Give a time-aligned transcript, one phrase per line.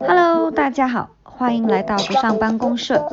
[0.00, 3.08] Hello，大家好，欢迎来到不上班公社。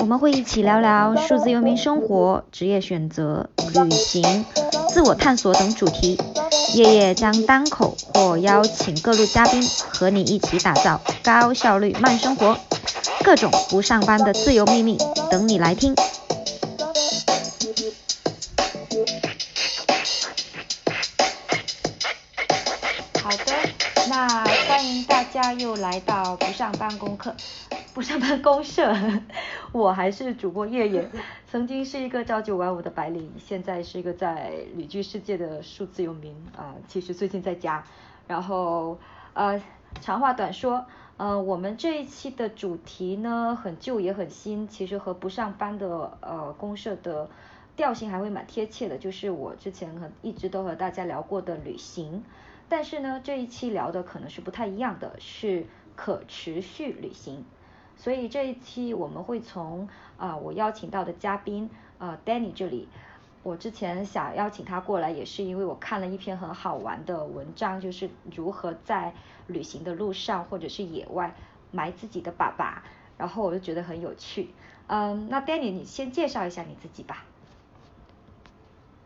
[0.00, 3.48] 我们会一起聊聊数字游民生活、职业选择、
[3.84, 4.44] 旅行、
[4.88, 6.18] 自我探索等主题。
[6.74, 12.58] 夜夜将单口或邀请各路嘉宾，和你一起打造高效率慢生活。
[13.24, 14.98] 各种不上班的自由秘密，
[15.30, 15.94] 等你来听。
[26.68, 27.34] 上班功课，
[27.94, 28.94] 不上班公社。
[29.72, 31.10] 我还是主播叶叶，
[31.50, 36.74] 曾经是一个朝九晚五的白领，现在是一个在旅居世界的数字游民啊。
[36.86, 37.82] 其实最近在家，
[38.26, 38.98] 然后
[39.32, 39.58] 呃，
[40.02, 40.84] 长话短说，
[41.16, 47.30] 呃，我们这一期的主题呢，很旧也很新，其实和不上班的呃公社的
[47.76, 52.22] 调性还会蛮贴切的，就是我之前和一直都和大家聊过的旅行。
[52.68, 55.64] 但是呢，这一期聊的可能是不太一样的，是
[55.98, 57.44] 可持续旅行。
[57.96, 61.68] 所以这一期我们会从啊我邀请到的嘉宾
[61.98, 62.86] 啊 Danny 这里，
[63.42, 69.12] 我之前想邀请他过来，也是因为我看了一篇很好玩的文章，就是如何在
[69.48, 71.34] 旅行的路上或者是野外
[71.72, 72.74] 埋自己的粑粑，
[73.16, 74.50] 然后我就觉得很有趣。
[74.86, 77.24] 嗯，那 Danny 你先介绍一下你自己吧。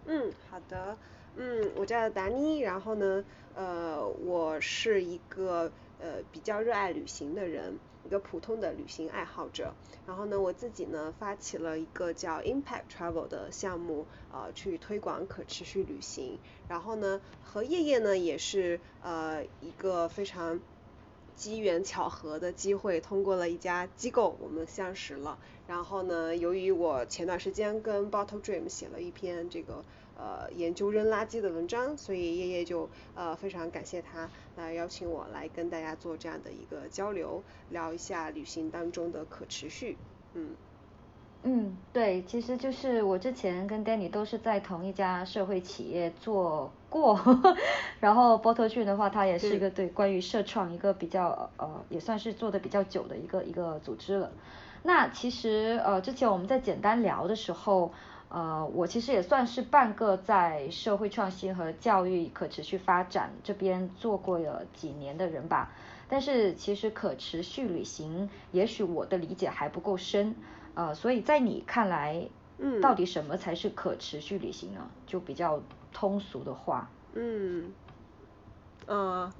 [0.05, 0.99] 嗯，好的。
[1.37, 9.72] 嗯，我叫达妮，然后呢，呃，我是一个呃比较热爱旅行的人，一个普通的旅行爱好者。
[10.05, 16.41] 然后呢，我自己呢发起了一个叫 Impact Travel 的项目，呃，去推广可持续旅行。
[16.67, 20.61] 然后呢，和叶叶呢也是呃一个非常
[21.36, 25.38] 机缘巧合的机会，通过了一家机构我们相识了。
[25.66, 29.84] 然后呢，由于我前段时间跟 Bottle Dream 写了一篇这个。
[30.14, 39.97] 呃，研究扔垃圾的文章，所以叶叶就呃非常感谢他来邀请我来跟大家做这样的一个交流，聊一下旅行当中的可持续。
[40.34, 40.50] 嗯
[41.45, 47.21] 嗯，对，其实就是我之前跟 Danny 都是在同一家社会企业做过，
[48.00, 54.31] 然后波特逊的话，他也是一个对关于社创一个比较呃也算是做的比较久的一个一个组织了。
[54.84, 57.93] 那其实呃之前我们在简单聊的时候。
[58.34, 65.71] 呃，我其实也算是半个在社会创新和教育可持续发展这边做过了几年的人吧。
[66.09, 70.34] 但是其实可持续旅行，也许我的理解还不够深。
[70.75, 72.28] 呃，所以在你看来，
[72.59, 74.91] 嗯，到底什么才是可持续旅行呢？
[75.06, 75.60] 就比较
[75.93, 76.91] 通俗的话。
[77.15, 77.72] 嗯，
[78.87, 79.33] 呃，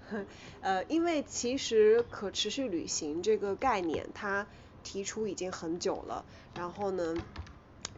[0.60, 4.47] 呃，因为其实可持续旅行这个概念，它
[4.82, 6.25] 提出已经很久了。
[6.54, 7.15] 然后呢？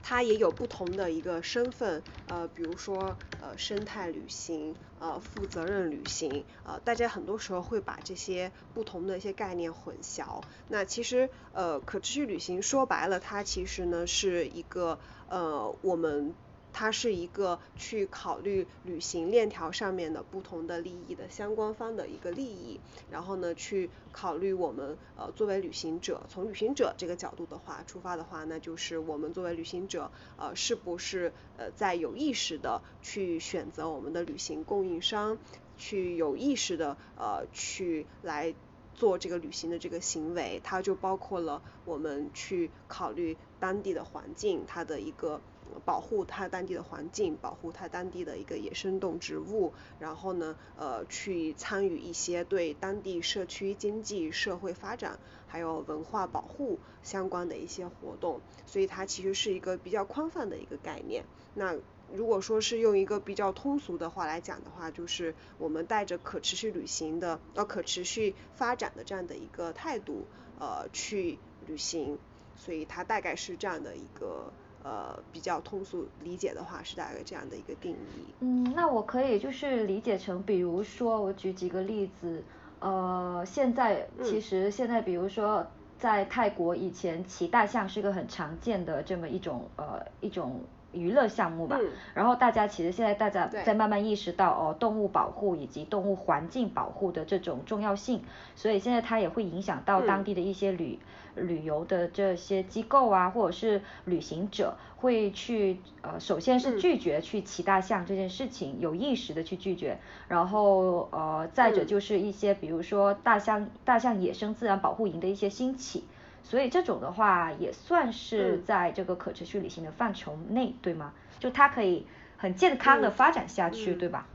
[0.07, 10.45] 它也有不同的一个身份，呃，比如说呃生态旅行，呃负责任旅行，呃大家很多时候会把这些不同的一些概念混淆。
[10.67, 16.37] 那其实呃可持续旅行说白了，它其实呢是一个呃我们。
[16.75, 35.39] 它是一个去考虑旅行链条上面的不同的利益的相关方的一个利益，然后呢去考虑我们呃作为旅行者，从旅行者这个角度的话出发的话，那就是我们作为旅行者呃是不是呃在有意识的去选择我们的旅行供应商，
[35.79, 38.53] 去有意识的呃去来
[38.95, 45.41] 做这个旅行的这个行为，它就包括了我们去考虑当地的环境，它的一个。
[45.85, 61.25] 保护它当地的环境，保护它当地的一个野生动植物，然后呢，呃，去参与一些对当地社区经济社会发展还有文化保护相关的一些活动，所以它其实是一个比较宽泛的一个概念。
[61.55, 61.77] 那
[62.13, 70.27] 如果说是用一个比较通俗的话来讲的话，就是我们带着可持续旅行的呃可持续发展的这样的一个态度
[70.61, 72.19] 呃去旅行，
[72.57, 74.53] 所以它大概是这样的一个。
[74.85, 78.35] 呃，比较通俗理解的话是大概这样的一个定义。
[78.41, 82.45] 嗯，那我可以就是理解成，比如说我举几个例子，
[82.81, 85.67] 呃，现在其实现在比如说
[85.99, 90.61] 在泰国以前骑大象是个很常见的这么一种呃一种。
[90.97, 91.77] 娱乐项目吧，
[92.15, 98.23] 然后大家其实现在大家在慢慢意识到哦，动物保护以及动物环境保护的这种重要性，
[98.55, 101.01] 所以现在它也会影响到当地的一些旅
[101.37, 109.99] 旅游的这些机构啊，或者是旅行者会去呃，首先是拒绝去骑大象这件事情，有意识的去拒绝，
[110.29, 116.05] 然后呃，再者就是一些比如说大象大象野生自然保护营的一些兴起。
[116.47, 121.15] 所以这种的话也算是在这个可持续旅行的范畴内，对吗？
[121.39, 124.27] 就它可以很健康的发展下去，对吧？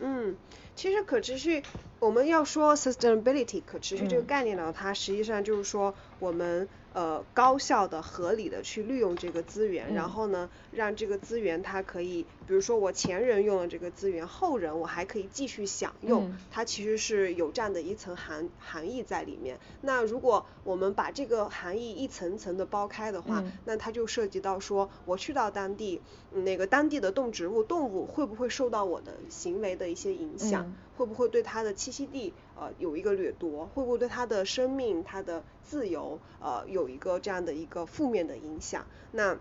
[0.00, 0.34] 嗯，
[0.74, 1.62] 其实可持续，
[2.00, 19.58] 我们要说 sustainability 可持续这个概念呢，它实际上就是说我们呃高效的、合理的去利用这个资源，然后呢，让这个资源它可以，比如说我前人用了这个资源，后人我还可以继续享用，它其实是有这样的一层含含义在里面。
[19.80, 30.72] 那如果我们把这个含义一层层的剥开的话，那它就涉及到说，我去到当地，那个当地的动植物、动物会不会受到我的行为的一些影响？
[30.98, 33.66] 会不会对他的栖息地呃有一个掠夺？
[33.66, 38.84] 会不会对他的生命、他的自由呃有一个这样的一个负面的影响？
[39.12, 39.38] 那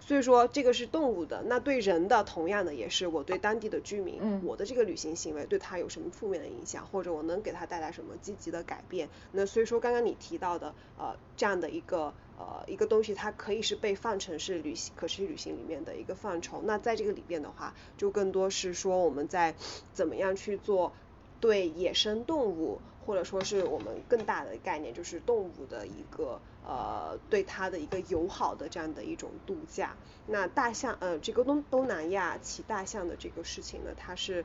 [0.00, 9.10] 所以说这个是动物的，那对人的同样的也是我对当地的居民，我的这个旅行行为对他有什么负面的影响，或者我能给他带来什么积极的改变？
[9.32, 16.62] 那所以说刚刚你提到的呃这样的一个呃一个东西，它可以是被放成是旅行可持续旅行里面的一个范畴。
[16.64, 19.54] 那在这个里边的话，就更多是说我们在
[19.92, 20.92] 怎么样去做
[21.40, 22.80] 对野生动物。
[23.06, 29.94] 或者说是我们更大的概念，就是动物的一个呃对它的一个友好的这样的一种度假。
[30.26, 34.44] 那大象呃这个东东南亚骑大象的这个事情呢，它是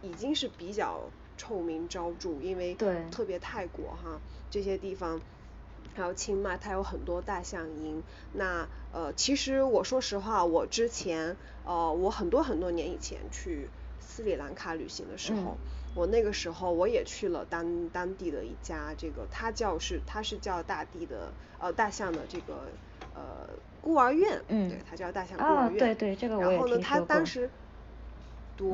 [0.00, 1.02] 已已经是比较
[1.36, 2.74] 臭名昭著，因为
[3.10, 4.18] 特别泰国哈
[4.50, 5.20] 这些地方，
[5.94, 8.02] 还有清迈，它有很多大象营。
[8.32, 13.70] 那呃其实我说实话，我之前呃我很多很多年以前去
[14.00, 15.58] 斯里兰卡旅行的时候。
[15.94, 22.68] 我那个时候我也去了当当地的一家这个，它叫是它是叫大地的呃大象的这个
[23.12, 23.48] 呃
[23.80, 27.48] 孤儿院，嗯，对，它叫大象孤儿院，对对，这个我然后呢，他当时，
[28.56, 28.66] 对，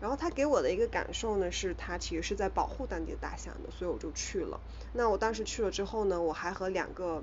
[0.00, 4.60] 然后他给我的一个感受呢是，他其实是在保护当地的大象的，所以我就去了。
[4.94, 7.22] 那我当时去了之后呢，我还和两个。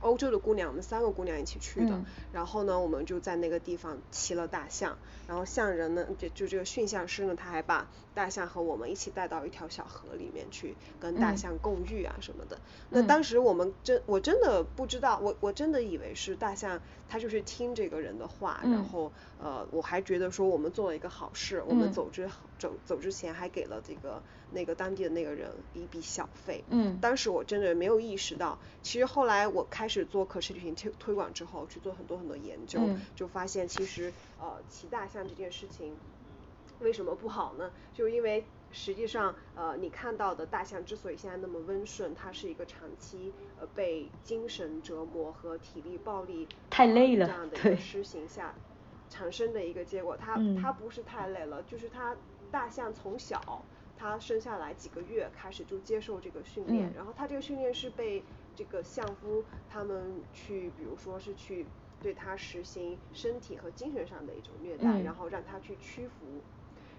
[0.00, 1.98] 欧洲的姑娘，我们三个姑娘一起去的，
[2.32, 12.58] 然后呢，我们就在那个地方骑了大象，然后象人呢，就就这个驯象师呢，他还把大象和我们一起带到一条小河里面去，跟大象共浴啊什么的。
[12.90, 24.22] 那当时我们真我真的不知道，我我真的以为是大象，它就是听这个人的话，然后呃，我还觉得说我们做了一个好事，我们走之走走之前还给了这个。
[24.52, 32.78] 那个当地的那个人一笔小费，嗯，当时我真的没有意识到，其实后来我开始做可持续旅行推推广之后，去做很多很多研究，
[33.16, 35.96] 就发现其实呃骑大象这件事情
[36.80, 37.70] 为什么不好呢？
[37.92, 48.54] 就因为实际上呃你看到的大象之所以现在那么温顺，它是一个长期呃被精神折磨和体力暴力太累了这样的一个施行下
[49.08, 52.16] 产生的一个结果，它它不是太累了，就是它
[52.50, 53.62] 大象从小。
[53.96, 58.24] 它生下来几个月开始就接受这个训练，然后它这个训练是被
[58.56, 61.64] 这个相夫他们去，比如说是去
[62.02, 66.26] 对他实行身体和精神上的一种虐待，然后让他去屈服。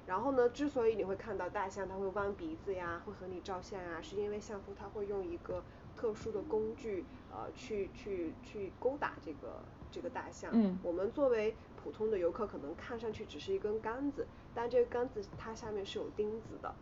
[0.07, 5.63] 然后呢，之所以你会看到大象它会弯鼻子呀，会和你照相啊，是因为相夫它会用一个
[5.95, 10.51] 特殊的工具，呃，去去去勾打这个这个大象。
[10.53, 10.77] 嗯。
[10.83, 16.73] 我们作为普通的游客，可能看上去只是一根杆子，但这个杆子它下面是有钉子的。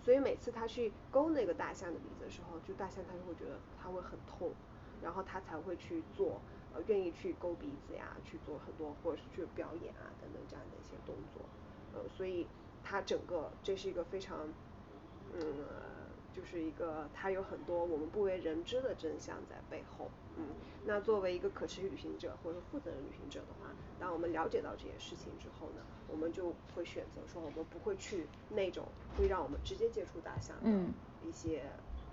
[0.00, 4.52] 所以每次他去勾那个大象的鼻子的时候，就大象它就会觉得它会很痛，
[5.02, 6.40] 然后它才会去做，
[6.72, 11.42] 呃，愿意去勾鼻子呀，去做很多或者是去表演啊等等这样的一些动作，
[11.92, 12.46] 呃，所以
[12.88, 14.48] 它整个这是一个非常，
[15.34, 15.42] 嗯，
[16.32, 20.46] 就是一个它有很多我们不为人知的真相在背后，嗯，
[20.86, 25.82] 那作为一个可持续旅行者或者负责任旅行者的话，当我们了解到这些事情之后呢？
[26.10, 30.70] 我们就会选择说，我们不会去那种会让我们直接接触大象的
[31.22, 31.62] 一些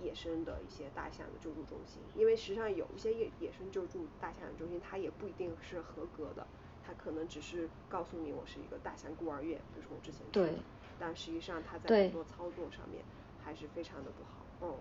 [0.02, 6.46] 野生的一些大象的救助中心，因为实际上有一些野野生救助大象的中心，它也不一定是合格的，
[6.86, 10.52] 它可能只是告诉你我是一个大象孤儿院，比如说我之前对，
[11.00, 13.02] 但实际上他在很多操作上面
[13.44, 14.46] 还是非常的不好。
[14.62, 14.74] 嗯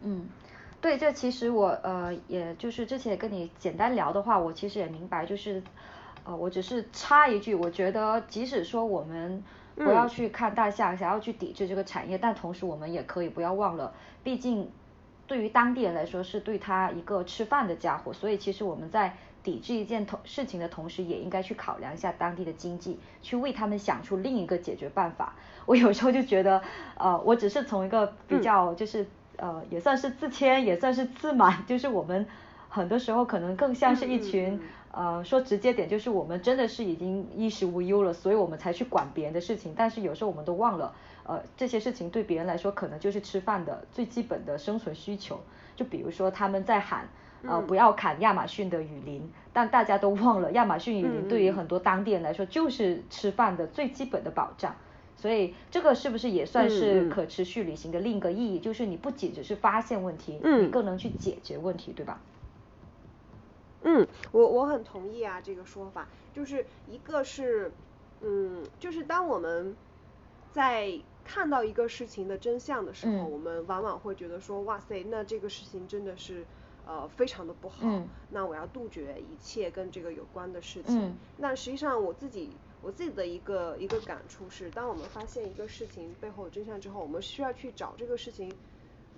[0.00, 0.28] 嗯，
[0.80, 5.62] 对，这其实我呃也就是之前跟你简单聊的话，我其实也明白就是。
[6.28, 9.44] 呃，我只是插一句，我觉得即使说我们
[9.76, 13.94] 不要去看大象，想要去抵制这个产业，但同时我们也可以不要忘了，
[14.24, 14.68] 毕竟
[15.28, 25.36] 对于当地人来说是对他一个吃饭的家伙，所以其实我们在抵制一件同事情的同时，也应该去考量一下当地的经济，去为他们想出另一个解决办法。
[25.66, 26.60] 我有时候就觉得，
[26.98, 32.26] 呃，我只是从一个比较就是呃也算是自谦，也算是自满，就是我们
[32.68, 34.60] 很多时候可能更像是一群。
[34.98, 39.74] 呃，说直接点就是我们真的是已经衣食无忧了，所以我们才去管别人的事情。
[39.76, 45.38] 但是有时候我们都忘了，呃，这些事情对别人来说可能就是吃饭的最基本的生存需求。
[45.74, 47.06] 就比如说他们在喊，
[47.42, 54.74] 呃，不要砍亚马逊的雨林，但大家都忘了亚马逊雨林对于很多当地人来说就是吃饭的最基本的保障。
[55.18, 57.10] 所以这个是不是也算嗯是嗯。
[57.10, 58.58] 可持续旅行的另一个意义？
[58.58, 60.64] 就是你不仅只是发现问题，嗯。
[60.66, 62.20] 你更能去解决问题，对吧？
[63.82, 67.72] 嗯，我我很同意啊这个说法，就是一个是，
[68.20, 69.76] 嗯，就是当我们
[70.50, 73.30] 在看到一个事情的真相的时候，嗯。
[73.30, 76.44] 我们往往会觉得说，哇塞，那这个事情真的是
[76.86, 80.98] 呃非常的不好，嗯那我要杜绝一切跟这个有关的事情。
[81.08, 82.50] 嗯那实际上我自己
[82.82, 88.50] 我自己的一个一个感触是，当我们发现一个事情背后的真相之后，我们需要去找这个事情。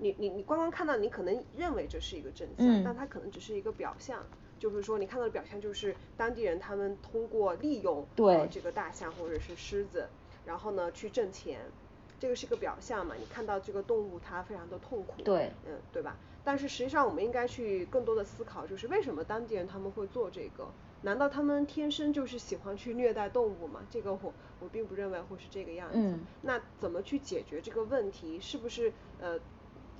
[0.01, 4.25] 你你你光光看到，你可能认为这是一个真相，嗯但它可能只是一个表象。
[4.61, 10.09] 就是说，你看到的表象就是当地人他们通过利用对呃这个大象或者是狮子，
[10.45, 11.61] 然后呢去挣钱，
[12.19, 13.15] 这个是个表象嘛。
[13.19, 16.17] 你看到这个动物它非常的痛苦，对嗯，对吧？
[16.45, 20.67] 但是实际上我们应该去更多的思考，就是为什么当地人他们会做这个？
[21.03, 23.81] 难道他们天生就是喜欢去虐待动物吗？
[23.91, 25.95] 这个我我并不认为会是这个样子。
[25.99, 28.41] 嗯那怎么去解决这个问题？
[28.41, 29.39] 是不是呃，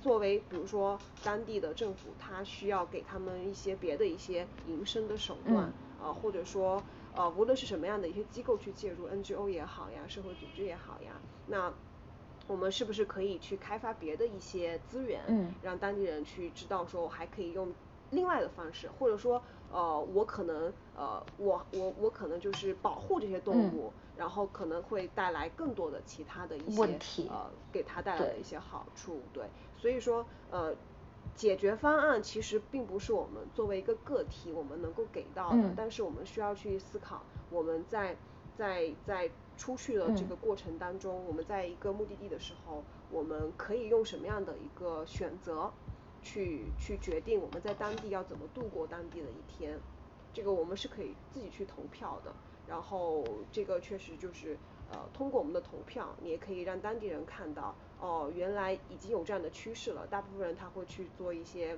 [0.01, 5.71] 作为比如说当地的政府，它需要给他们一些别的一些营生的手段，
[6.01, 6.83] 嗯呃，或者说
[7.15, 11.13] 呃，无论是什么样的一些机构去介入，NGO 也好呀，社会组织也好呀，
[11.47, 11.73] 那
[12.49, 15.53] 我们是不是可以去开发别的一些资源，嗯。
[15.61, 17.71] 让当地人去知道说我还可以用
[18.09, 19.41] 另外的方式，或者说
[19.71, 23.77] 呃我可能呃我我我可能就是保护这些动嗯。
[23.77, 29.45] 物，然后可能会带来更多的其他的一些问题呃给它带来的一些好处，对，
[29.77, 30.75] 所以说呃。
[31.35, 35.73] 解决方案其实并不是我们作为一个个体我们能够给到的，嗯。
[35.77, 38.17] 但是我们需要去思考我们在
[38.57, 39.29] 在在
[39.59, 45.69] 出去的这嗯个过程当中，我们在一个目的地的时候，我们可以用什么样的一个选择
[46.23, 49.77] 去去决定我们在当地要怎么度过当地的一天。
[50.33, 52.33] 这个我们是可以自己去投票的，
[52.65, 54.57] 然后这个确实就是
[54.89, 61.77] 呃通过我们的投票，你也可以让当地人看到，哦，原来已经有这样的趋势了，大部分人他会去做一些。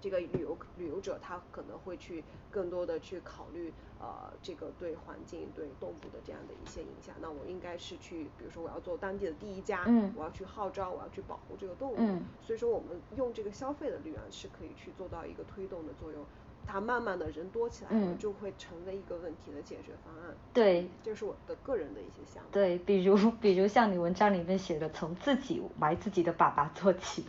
[0.00, 16.22] 这个旅游旅游者他可能会去更多的去考虑呃这个对环境对动物的这样的一些影响，那我应该是去比如说我要做当地的第一家，嗯我要去号召我要去保护这个动物，嗯所以说我们用这个消费的力量是可以去做到一个推动的作用，
[16.66, 20.34] 它慢慢的人多起来了，嗯就会成为一个问题的解决方案。
[20.52, 22.48] 对这是我的个人的一些想法。
[22.52, 27.24] 对，比如比如像你文章里面写的，从自己埋自己的粑粑做起。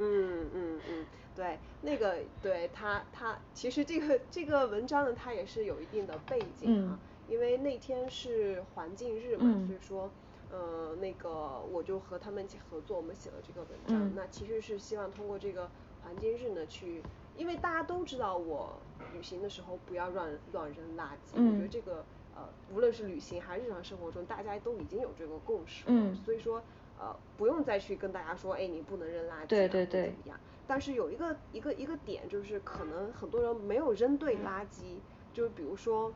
[0.00, 6.98] 嗯嗯嗯，对，那个对他他其实这个这个文章呢，它也是有一定的背景啊、嗯
[7.30, 10.10] 因为那天是环境日嘛，嗯所以说
[10.50, 14.12] 呃那个我就和他们一起合作，我们写了这个文章，嗯。
[14.16, 15.70] 那其实是希望通过这个
[16.02, 17.00] 环境日呢去，
[17.36, 18.76] 因为大家都知道我
[19.14, 22.04] 旅行的时候不要乱乱扔垃圾，我觉得嗯这个
[22.34, 22.42] 呃
[22.74, 26.60] 无论是旅行还是日常生活中，大家都已经有这个共识了，嗯所以说
[27.00, 30.38] 呃不用再去跟大家说，哎你不能扔垃圾、啊，对对对怎么样。
[30.66, 35.00] 但是有一个一个一个点，就是可能很多人没有扔对垃圾，
[35.32, 36.12] 就比如说，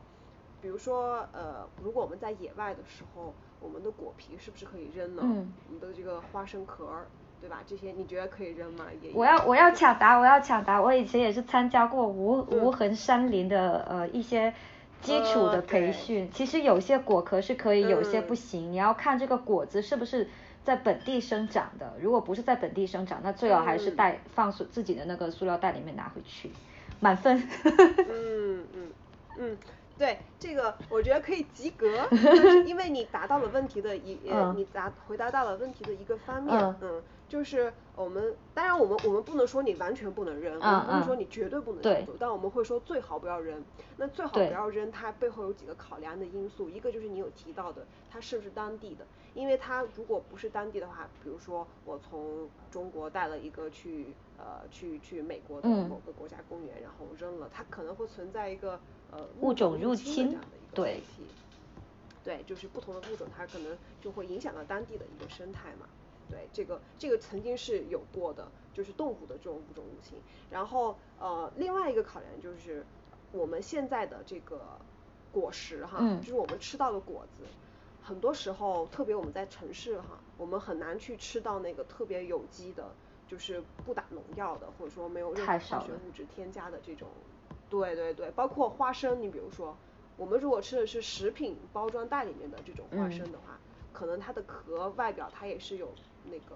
[0.61, 5.23] 比如说呃，如果我们在野外的时候，我们的果皮是不是可以扔呢？
[5.25, 7.07] 嗯我们的这个花生壳儿，
[7.41, 7.63] 对吧？
[7.67, 8.85] 这些你觉得可以扔吗？
[9.01, 10.81] 也我要我要抢答，我要抢答。
[10.81, 14.53] 我以前也是参加过无嗯无痕山林的呃一些
[15.01, 16.31] 基础的培训。
[16.31, 18.71] 其实有些果壳是可以，有些不嗯行。
[18.71, 20.29] 你要看这个果子是不是
[20.65, 21.93] 在本地生长的。
[22.01, 26.51] 如果不是在本地生长，那最好还是嗯带放塑自己的那个塑料袋里面拿回去。
[26.99, 27.37] 满分。
[28.09, 28.91] 嗯嗯
[29.37, 29.57] 嗯，
[29.97, 34.19] 对，这个我觉得可以及格，就是因为你达到了问题的一
[34.55, 43.63] 你答回答到了问题的一个方面，嗯嗯，就是我们当然我们我们不能说你完全不能扔，我们不能嗯说你绝对不能扔走，但我们会说最好不要扔。
[43.97, 58.79] 那最好不要扔，它背后有几个考量的因素，一个就是你有提到的，它是不是当地的，因为它如果不是当地的话，比如说我从中国带了一个去呃去去美国的嗯某个国家公园，然后扔了，它可能会存在一个
[59.11, 61.23] 呃物种入入侵的这样的一个问题。
[62.23, 65.87] 对，就是不同的物种，它可能就会影响到当地的一个生态嘛。
[66.29, 70.17] 对，这个这个曾经是有过的，就是动物的这种物种入侵。
[70.49, 72.85] 然后呃，另外一个考量就是
[73.31, 74.61] 我们现在的这个
[75.31, 77.43] 果实哈，嗯就是我们吃到的果子，
[78.01, 82.89] 很多时候，特别我们在城市哈，我们很难去吃到那个特别有机的，
[83.27, 87.07] 就是不打农药的，或者说没有任何化学物质添加的这种。
[87.69, 89.75] 对对对，包括花生，你比如说，
[90.17, 93.59] 我们如果吃的是食品包装袋里面的这种花嗯生的话，
[93.91, 95.89] 可能它的壳外表它也是有
[96.31, 96.55] 那个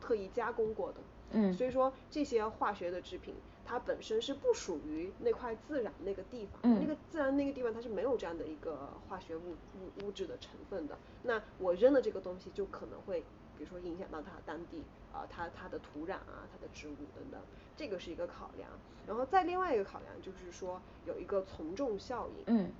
[0.00, 0.98] 特意加工过的。
[1.32, 1.52] 嗯。
[1.52, 3.34] 所以说这些化学的制品，
[3.64, 6.78] 它本身是不属于那块自然那个地方，嗯。
[6.80, 10.96] 那个自然那个地方它是没有这样的一个化学物物物质的成分的。
[11.22, 13.20] 那我扔的这个东西就可能会，
[13.56, 14.82] 比如说影响到它当地
[15.12, 17.40] 啊，它它的土壤啊，它的植物等等，
[17.76, 18.68] 这个是一个考量。
[19.06, 22.44] 然后再另外一个考量就是说有一个从众效应。
[22.46, 22.72] 嗯。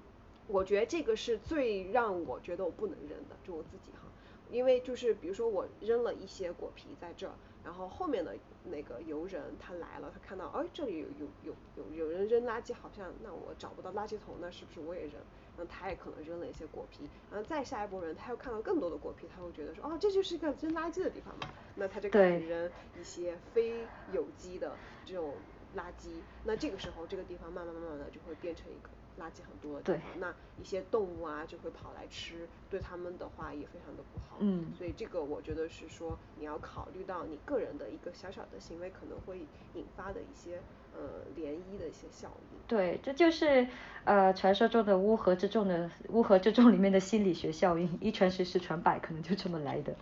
[0.47, 4.03] 我觉得这个是最让我觉得我不能扔的，就我自己哈。
[4.51, 7.33] 因为就是比如说我扔了一些果皮在这儿，
[7.65, 11.07] 然后后面的那个游人他来了，他看到哎这里有
[11.45, 15.13] 有有有有人扔垃圾，好像那我找不到垃圾桶，那是不是我也扔？
[15.57, 22.71] 那他也可能扔了一些果皮，然后再下一波人他又看到更多的果皮，他会觉得说哦这就是一个扔垃圾的地方嘛，那他就开始扔
[23.01, 25.35] 一些非有机的这种
[25.77, 26.11] 垃圾，
[26.45, 28.89] 那这个时候这个地方慢慢慢慢的就会变成一个。
[29.21, 34.37] 垃圾很多的地方，那一些动物啊就会跑来吃，对他们的话也非常的不好。
[34.40, 34.73] 嗯。
[34.76, 40.61] 所以这个我觉得是说你要考虑到你个人的一个小小的行为可能会引发的一些
[40.92, 42.59] 呃涟漪的一些效应。
[42.66, 43.66] 对，这就是
[44.04, 49.94] 呃传说中的乌合之众的乌合之众里面的心理学效应，一传十十传百，可能就这么来的。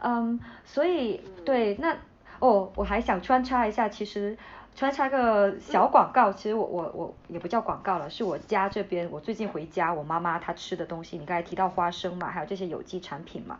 [0.00, 1.98] 嗯，所以对那
[2.38, 4.38] 哦我还想穿插一下，其实。
[4.76, 13.58] 穿插个小广告，其实我我我也不叫广告了，是我家这边，我最近回家，我妈妈她吃的东西，你刚才提到花生嘛，还有这些有机产品嘛，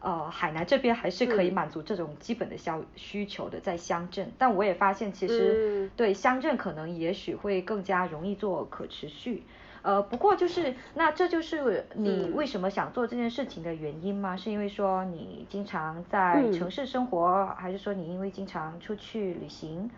[0.00, 9.42] 呃，海南这边还是可以满足这种基本的消需求的，在乡镇，但我也发现其实对乡镇可能也许会更加容易做可持续，
[9.82, 14.34] 呃，不过就是那这就是你为什么想做这件事情的原因吗？
[14.34, 19.90] 是因为说你经常在城市生活，还是说你因为经常出去旅行？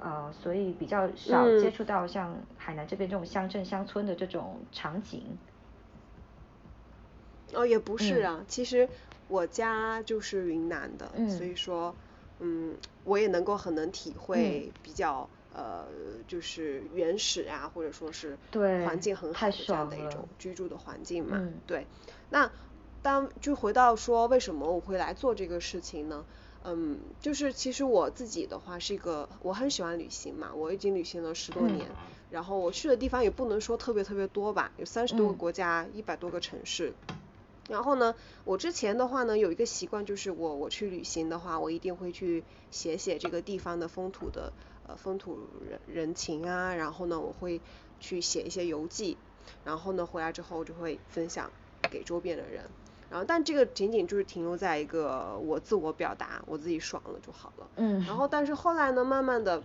[0.00, 5.22] 呃，所以比较少接触到像海南这边这种乡镇乡村的这种场景。
[7.54, 8.88] 哦，也不是啊，其实
[9.26, 11.94] 我家就是云南的，所以说，
[12.40, 15.86] 嗯，我也能够很能体会比较呃，
[16.28, 18.36] 就是原始啊，或者说是
[18.84, 21.42] 环境很好的这样的一种居住的环境嘛。
[21.66, 21.86] 对，
[22.28, 22.50] 那
[23.02, 26.24] 当就回到说为什么我会来做这个事情呢？
[26.64, 31.94] 嗯，就是其实我自己的话是一个，我很喜欢旅行嘛，我已经旅行了十多年，
[32.28, 36.94] 然后我去的地方也不能说特别特别多吧，有三十多个国家，一百多个城市。
[37.68, 47.60] 然后呢，我之前的话呢有一个习惯，就是我我去旅行的话，我一定会去写写这个地方的风土的呃风土人人情啊，然后呢我会
[48.00, 49.18] 去写一些游记，
[49.64, 51.52] 然后呢回来之后就会分享
[51.90, 52.70] 给周边的人。
[53.10, 57.66] 然后，但这个仅仅就是停留在一个我自我表达，我自己爽了就好了。
[57.76, 58.04] 嗯。
[58.04, 59.62] 然后，但是后来呢，慢慢的，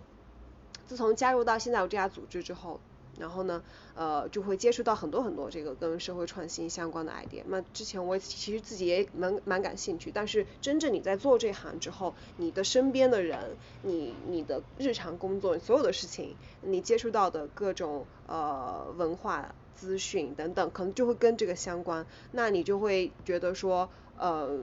[0.86, 2.80] 自从加入到现在我这家组织之后，
[3.18, 3.62] 然后呢，
[3.94, 7.42] 呃，就会接触到很多很多这个跟社会创新相关的 idea。
[7.46, 19.54] 那之前我其实自己也蛮蛮感兴趣，但是真正你在做这行之后，你的身边的人，你你的日常工作所有的事情，你接触到的各种呃文化。
[19.74, 24.58] 资讯等等，可能就会跟这个相关，那你就会觉得说，呃，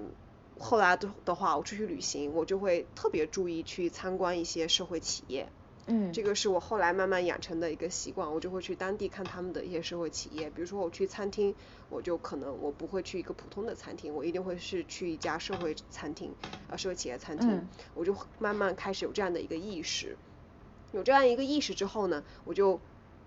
[0.57, 5.49] 后来的的话，我出去旅行，我就会特别注意去参观一些社会企业，
[5.87, 11.53] 嗯，这个是我后来慢慢养成的一个习惯，我就会去当地看他们的一些社会企业，比如说我去餐厅，
[11.89, 16.33] 我就可能我不会去一个普通的餐厅，我一定会是去一家社会餐厅，
[16.69, 20.15] 啊，社会企业餐厅，我就慢慢开始有这样的一个意识，
[20.91, 22.79] 有这样一个意识之后呢，我就。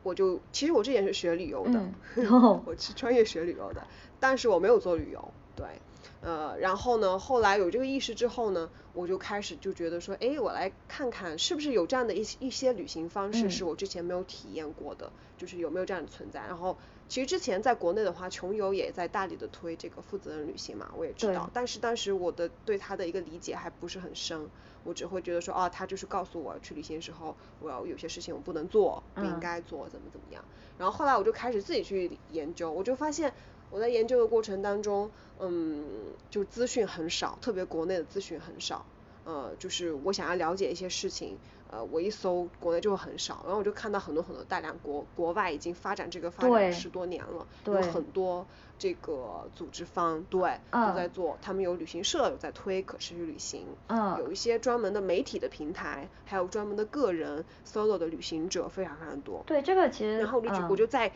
[0.04, 1.80] 我就其实我之前是学旅游的，
[2.66, 3.82] 我是专业学旅游的，
[4.20, 5.66] 但是我没有做旅游，对，
[6.24, 16.40] 呃，然后呢，后来有这个意识之后呢，我就开始就觉得说，哎，我来看看是不是有这样的一一些旅行方式是我之前没有体验过的，就是有没有这样的存在。
[16.40, 16.78] 然后
[17.10, 24.48] 其实之前在国内的话，穷游也在大力的推这个负责任旅行嘛，我也知道，但是当时我的对他的一个理解还不是很深。
[24.84, 30.44] 我只会觉得说，哦，他就是告诉我去旅行的时候，我要有些事情我不能做，不应该做，怎么怎么样。
[30.76, 33.32] 然后后来我就开始自己去研究，我就发现
[33.74, 35.10] 我在研究的过程当中，
[35.40, 35.82] 嗯，
[36.30, 38.86] 就资讯很少，特别国内的资讯很少。
[39.24, 41.36] 呃，就是我想要了解一些事情，
[41.72, 48.46] 呃，我一搜国内就很少，然后我就看到很多很多大量国国外已经发展这个发展十多年了，有很多
[48.78, 53.66] 这个组织方对都在做，他们有旅行社有在推可持续旅行，
[54.20, 59.42] 有一些专门的媒体的平台，还有专门的个人 solo 的旅行者非常非常多。
[59.46, 61.10] 对这个其实，然后我就我就在，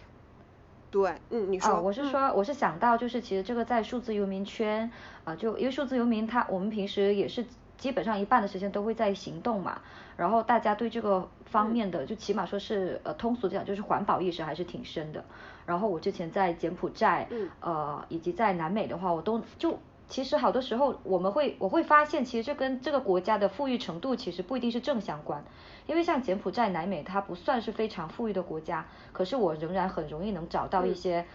[0.90, 4.90] 对，嗯，你说，我是说我是想到就是其实这个在数字游民圈
[5.24, 7.44] 啊，就因为数字游民他我们平时也是。
[7.78, 9.80] 基本上一半的时间都会在行动嘛，
[10.16, 15.24] 然后大家对这个方面的，就起码说是呃通俗讲，就是环保意识还是挺深的。
[15.64, 25.44] 然后我之前在柬埔寨，嗯呃，以及在南美的话，我都就其实好多时候我们会我会发现，其实这跟这个国家的富裕程度其实不一定是正相关。
[25.88, 31.26] 因为像柬埔寨、南美，它不算是非常富裕的国家，可是我仍然很容易能找到一些，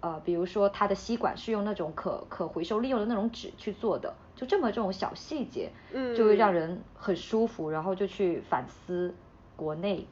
[0.00, 5.70] 呃，比如说它的吸管是用那种可可回收利用的那种纸去做的，就这么这种小细节，
[6.16, 9.14] 就会让人很舒服，然后就去反思
[9.54, 10.04] 国内，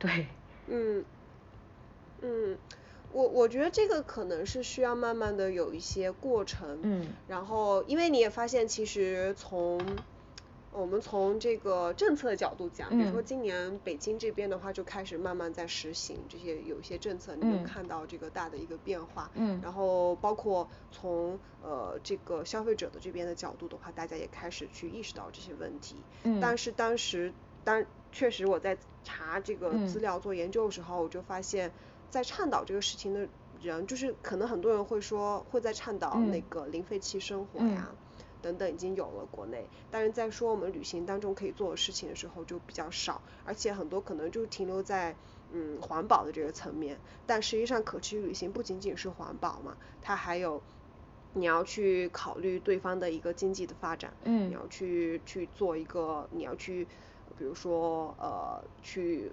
[0.00, 0.26] 对，
[0.66, 1.04] 嗯，
[2.22, 2.58] 嗯，
[3.12, 9.80] 我我觉得这个可能是需要慢慢的有一些过程，嗯，然后因为你也发现其实从。
[10.74, 19.30] 我们从这个政策的角度讲，比如说今年北京这边的话，就开始慢慢在实行这些有一些政策，你能看到这个大的一个变化。
[19.34, 19.60] 嗯。
[19.62, 25.96] 然后包括从呃这个消费者的这边的角度的话，大家也开始去意识到这些问题。
[26.24, 26.40] 嗯。
[26.40, 27.32] 但是当时，
[27.62, 31.70] 当确实我在查这个资料做研究的时候，我就发现，
[32.10, 33.28] 在倡导这个事情的
[33.62, 37.94] 人，就是可能很多人会说会在倡导那个零废弃生活呀。
[38.44, 45.16] 等等已经有了国内，但是在说我们旅行当中可以做的事情的时候就比较少，而且很多可能就停留在
[45.48, 50.62] 嗯环保的这个层面，但实际上可持续旅行不仅仅是环保嘛，它还有
[51.32, 56.86] 你要去考虑对方的一个经济的发展，嗯，你要去去做一个你要去
[57.38, 59.32] 比如说呃去。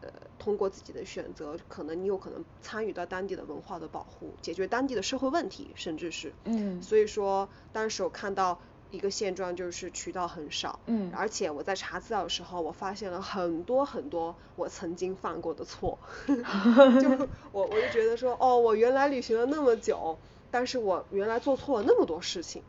[0.00, 17.08] 呃，通过自己的选择，可能你有可能参与到当地的文化的保护，解决当地的社会问题，甚至是，嗯，所以说当时我看到一个现状就是渠道很少，嗯，而且我在查资料的时候，我发现了很多很多我曾经犯过的错， 就
[17.52, 20.18] 我我就觉得说，哦，我原来旅行了那么久，
[20.50, 22.62] 但是我原来做错了那么多事情。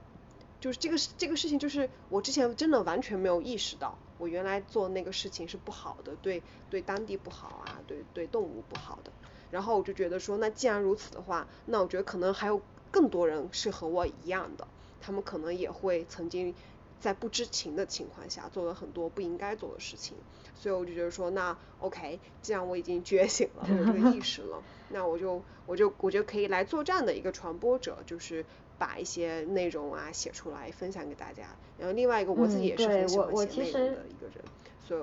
[0.59, 9.11] 就是这个事，这个事情就是我之前真的完全没有意识到，我原来做那个事情是不好的，对对当地不好啊，对对动物不好的。
[9.49, 14.67] 然后我就觉得说，那既然如此的话，那我觉得可能还有更多人是和我一样的，
[15.01, 16.53] 他们可能也会曾经
[16.99, 20.15] 在不知情的情况下做了很多不应该做的事情。
[20.53, 28.45] 所以我就觉得说，那 OK，既然我已经觉醒了，有这个意识了， 那我就我就我就可以来做这样的一个传播者，就是。
[28.79, 31.43] 把一些内容啊写出来分享给大家，
[31.77, 34.43] 然后另外一个我自己也是很喜欢写内容的一个人，
[34.87, 35.01] 所以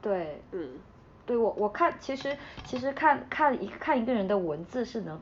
[0.00, 0.78] 对，嗯，
[1.26, 5.20] 对我我看其实其实看看一看一个人的文字是能，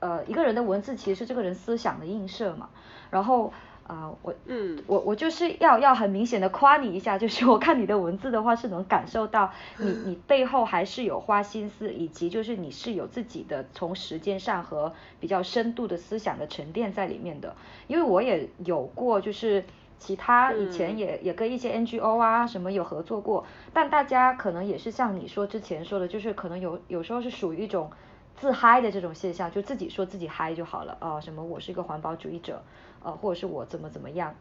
[0.00, 2.68] 呃一个人的文字其实是这个人思想的映射嘛，
[3.10, 3.50] 然后。
[3.90, 17.56] 啊，我，嗯，我我就是要要很明显的夸你一下，就是我看你的文字的话，是能感受到你你背后还是有花心思，以及就是你是有自己的从时间上和比较深度的思想的沉淀在里面的。
[17.88, 19.64] 因为我也有过，就是
[19.98, 27.90] 其他以前也也跟一些 NGO 啊什么有合作过，但大家可能也是像你说之前说的，就是可能有有时候是属于一种
[28.36, 32.62] 自嗨的这种现象，就自己说自己嗨就好了啊，什么我是一个环保主义者。
[33.02, 34.34] 呃，或者是我怎么怎么样，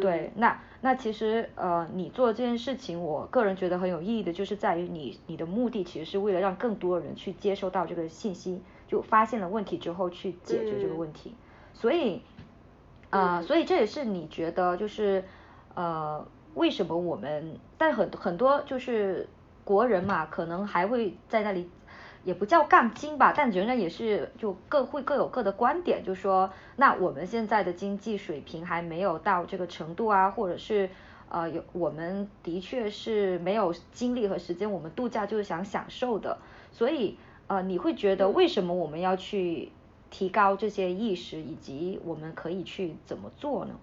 [0.00, 11.34] 对，那那其实呃，你做这件事情，我个人觉得很有意义的，就是在于你你的目的其实是为了让更多人去接收到这个信息，就发现了问题之后去解决这个问题，
[11.72, 12.22] 所以
[13.10, 15.24] 啊，所以这也是你觉得就是
[15.74, 19.28] 呃，为什么我们但很很多就是
[19.64, 21.68] 国人嘛，可能还会在那里。
[22.24, 30.90] 也不叫杠精吧，但仍然也是就各会各有各的观点，就说那我们现在的经济水平还没有到这个程度啊，或者是
[31.30, 36.38] 呃有我们的确是没有精力和时间，我们度假就是想享受的，
[36.72, 39.72] 所以呃你会觉得为什么我们要去
[40.10, 43.74] 提高这些意识，以及我们可以去怎么做呢？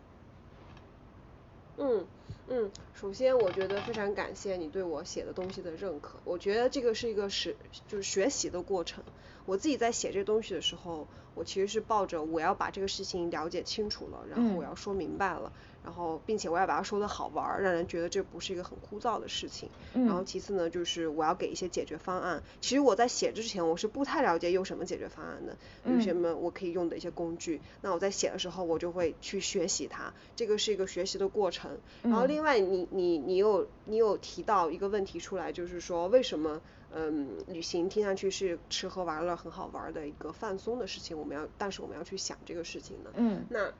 [1.77, 2.05] 嗯。
[2.49, 6.17] 嗯，首先我觉得非常感谢你对我写的东西的认可。
[6.23, 7.57] 我觉得这个是一个是
[7.87, 9.03] 就是学习的过程。
[9.45, 15.51] 我自己在写这东西的时候，我其实是抱着我要把这个事情了解清楚了，然后我要说明白了。
[15.87, 19.69] 然后，并且我要把它说的好玩，让人觉得这不是一个很枯燥的事情。
[19.93, 22.43] 然后其次呢，就是我要给一些解决方案。
[22.59, 27.61] 其实我在写之前，我是不太了解有什么解决方案的，有什么我可以用的一些工具。
[27.79, 30.13] 那我在写的时候，我就会去学习它。
[30.35, 31.77] 这个是一个学习的过程。
[32.01, 36.61] 然后另外，你你你有你有提到一个问题出来，就是说为什么
[36.93, 43.09] 嗯旅行听上去是吃喝玩乐很好玩的一个放松的事情，我们要但是我们要去想这个事情呢？
[43.15, 43.45] 嗯。
[43.49, 43.71] 那。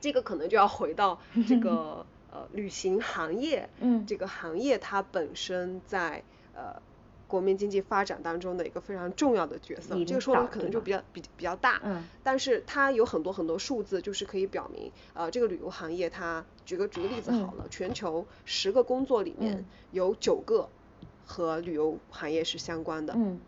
[0.00, 6.22] 这个可能就要回到这个 呃旅行行业，嗯，这个行业它本身在
[6.54, 6.80] 呃
[7.26, 20.68] 国民经济发展当中的一个非常重要的角色，这个说的可能就比较比比较大，嗯，但是它有很多很多数字，就是可以表明呃这个旅游行业它举个举个例子好了，全球十个工作里面有九个
[21.24, 23.40] 和旅游行业是相关的，嗯。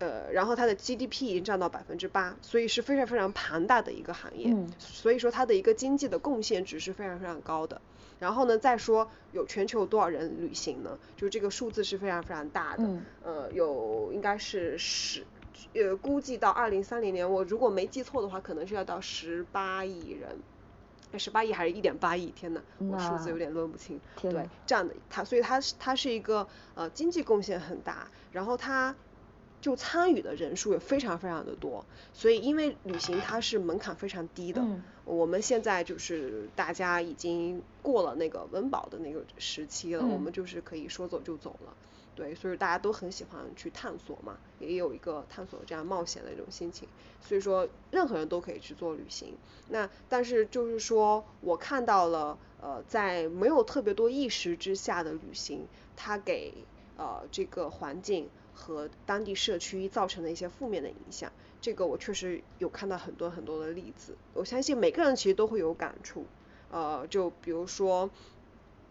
[0.00, 7.80] 呃，然后它的 GDP 已经占到百分之八，所以是非常非常庞大的一个行业，嗯所以说它的一个经济的贡献值是非常非常高的。
[8.18, 10.98] 然后呢，再说有全球有多少人旅行呢？
[11.16, 15.26] 就这个数字是非常非常大的，嗯呃，有应该是十，
[15.74, 20.38] 呃，估计到二零三零年，我如果没记错的话，可能是要到十八亿人。
[21.18, 22.30] 十八亿还是一点八亿？
[22.30, 24.00] 天呐，我数字有点论不清。
[24.22, 28.94] 对，这样的它，所以它是它是一个呃经济贡献很大，然后它
[29.60, 41.74] 就参与的人数也非常非常的多，所以因为旅行它是门槛非常低的，嗯我们现在就是大家已经过了那个温饱的那个时期了，我嗯们就是可以说走就走了。
[42.16, 46.86] 对，所以大家都很喜欢去探索嘛，也有一个探索这样冒险的一种心情，
[47.22, 49.34] 所以说任何人都可以去做旅行。
[49.68, 56.52] 那但是就是说我看到了，呃，在没有特别多意识之下的旅行，它给
[56.98, 58.28] 呃这个环境
[58.60, 66.24] 和当地社区造成的一些负面的影响，这个我确实有看到很多很多的例子，我相信每个人其实都会有感触，
[66.70, 68.10] 呃，就比如说。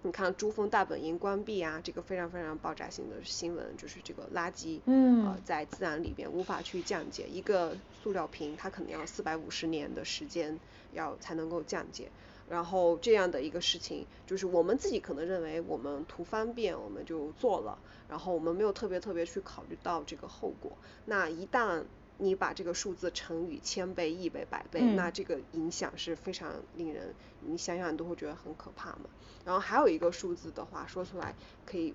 [0.02, 10.58] 你看珠峰大本营关闭啊，这个非常非常爆炸性的新闻，就是这个垃圾，嗯呃，在自然里边无法去降解，一个塑料瓶它可能要四百五十年的时间
[10.94, 12.10] 要才能够降解，
[12.50, 17.78] 然后这样的一个事情，就是我们自己可能认为我们图方便我们就做了，
[18.10, 21.84] 然后我们没有特别特别去考虑到这个后果，那一旦
[22.18, 24.96] 你把这个数字乘以千倍、亿倍、百倍，嗯。
[24.96, 29.06] 那这个影响是非常令人，你想想你都会觉得很可怕嘛。
[29.46, 31.36] 然后还有一个数字的话，说出来
[31.66, 31.94] 可以，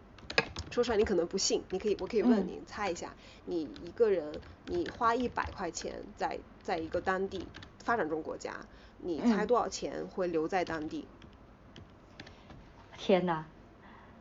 [0.71, 2.47] 说出来你可能不信，你可以，我可以问嗯。
[2.47, 3.12] 你猜一下，
[3.45, 7.47] 你一个人你花一百块钱在在一个当地
[7.85, 8.67] 发展中国家，
[8.98, 11.07] 你猜嗯多少钱会留在当地？
[12.96, 13.44] 天哪，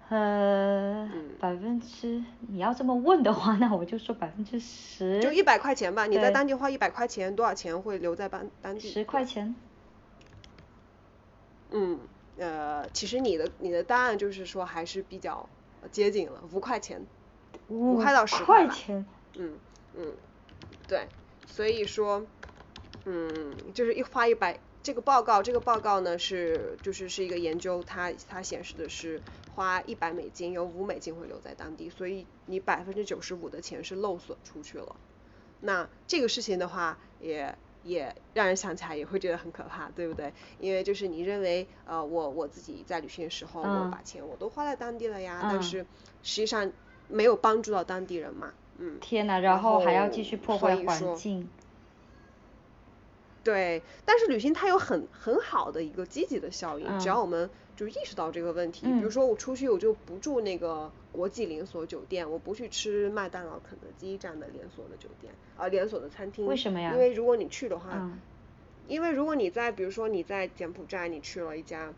[0.09, 1.29] 呃，嗯。
[1.39, 8.89] 百分之你要这么问的话，那我就说百分之十，就一百块钱吧，你在当地花一百块钱，多少钱会留在当当地？
[8.89, 9.55] 十块钱，
[11.71, 11.99] 嗯，
[12.38, 15.47] 呃，其实你的你的答案就是说还是比较
[15.91, 17.05] 接近了，五块钱，
[17.67, 19.05] 五块到十吧块钱，
[19.36, 19.57] 嗯
[19.95, 20.13] 嗯，
[20.88, 21.07] 对，
[21.45, 22.25] 所以说，
[23.06, 34.96] 嗯，就是一花一百，这个报告这个报告呢是就是是一个研究，它它显示的是花一百美金，有五美金会留在当地，所以你百分之九十五的钱是漏损出去了。
[35.62, 40.34] 那这个事情的话，也也让人想起来也会觉得很可怕，对不对？
[40.60, 45.86] 因为就是你认为，呃，我我自己在旅行的时候，我嗯把钱我都花在当地了呀，嗯但是
[46.22, 46.72] 实际上
[47.08, 48.98] 没有帮助到当地人嘛，嗯。
[49.00, 51.50] 天呐，然然后还要继续破坏环境，
[53.43, 57.21] 对，但是旅行它有很很好的一个积极的效应，只要嗯。
[57.21, 59.12] 我们就意识到这个问题，比如嗯。
[59.12, 66.93] 说我出去我就不住那个国际连锁酒店，我不去吃麦当劳、肯德基这样的连锁的酒店，啊、连锁的餐厅，为什么呀？
[66.93, 68.21] 因为如果你去的话，嗯。
[68.88, 71.93] 因为如果你在比如说你在柬埔寨，你去了一家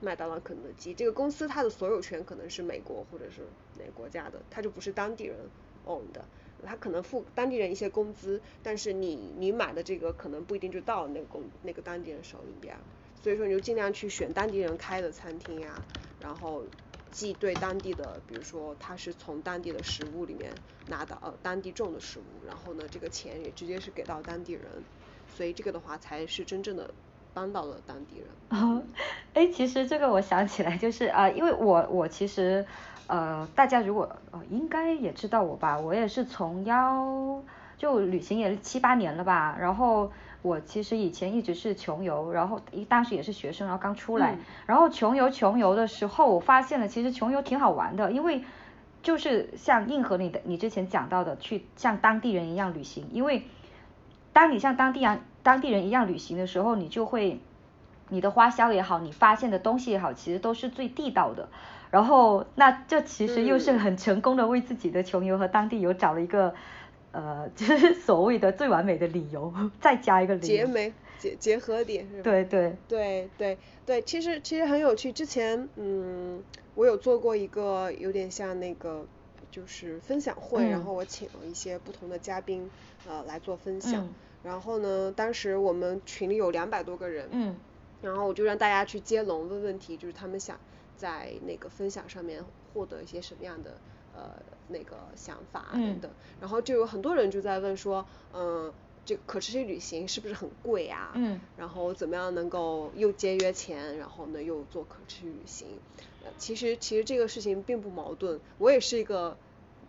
[0.00, 3.42] 麦当劳、肯德基，这个公司它的所有权可能是美国或者是
[3.78, 5.36] 哪个国家的，它就不是当地人
[5.84, 6.24] own 的，
[6.64, 12.76] 他可能付当地人一些工资，但是你你买的这个可能不一定就到那个工那个当地人手里边，
[13.14, 15.84] 所以说你就尽量去选当地人开的餐厅呀，
[16.18, 16.66] 然后
[17.10, 24.84] 既对当地的，比如说他是从当地的食物里面拿到呃当地种的食物，然后呢这个钱也直接是给到当地人，
[25.28, 26.92] 所以这个的话才是真正的
[27.32, 28.28] 帮到了当地人。
[28.50, 28.82] 哦，
[29.34, 32.64] 哎，其实这个我想起来，就是啊、因为我我其实
[33.06, 37.42] 呃，大家如果呃应该也知道我吧，我也是从幺
[37.76, 40.10] 就旅行也七八年了吧，然后
[40.42, 48.44] 我其实以前一直是穷游，然后一当时也是学生，然后刚出来，嗯然后穷游穷游的时候，我发现了其实穷游挺好玩的，因为
[49.02, 53.42] 就是像硬核你的你之前讲到的，去像当地人一样旅行，因为
[54.32, 57.40] 当你像当地人当地人一样旅行的时候，你就会
[58.08, 61.50] 你的花销也好，你发现的东西也好，其实都是最地道的。
[61.94, 66.52] 然后，那这其实又是嗯很成功的为自己的穷游和当地游找了一个
[67.12, 70.46] 呃， 就是所谓的最完美的理由，再加一个理由。
[70.46, 72.22] 结没结结合点是吧？
[72.24, 75.12] 对对，对对对，其实其实很有趣。
[75.12, 76.42] 之前嗯，
[76.74, 79.06] 我有做过一个有点像那个
[79.52, 82.68] 就是分享会，然嗯后我请了一些不同的嘉宾
[83.08, 84.04] 呃来做分享。
[84.04, 87.56] 嗯然后呢，当时我们群里有两百多个人，嗯
[88.02, 90.58] 然后我就让大家去接龙问问题，就是他们想
[90.96, 93.76] 在那个分享上面获得一些什么样的
[94.14, 94.30] 呃
[94.68, 98.72] 那个想法等等，然后就有很多人就在问说，嗯、
[99.04, 101.12] 这个可持续旅行是不是很贵啊？
[101.14, 105.68] 嗯然后怎么样能够又节约钱，然后呢又做可持续旅行？
[106.24, 109.36] 呃，其实其实这个事情并不矛盾，我也是一个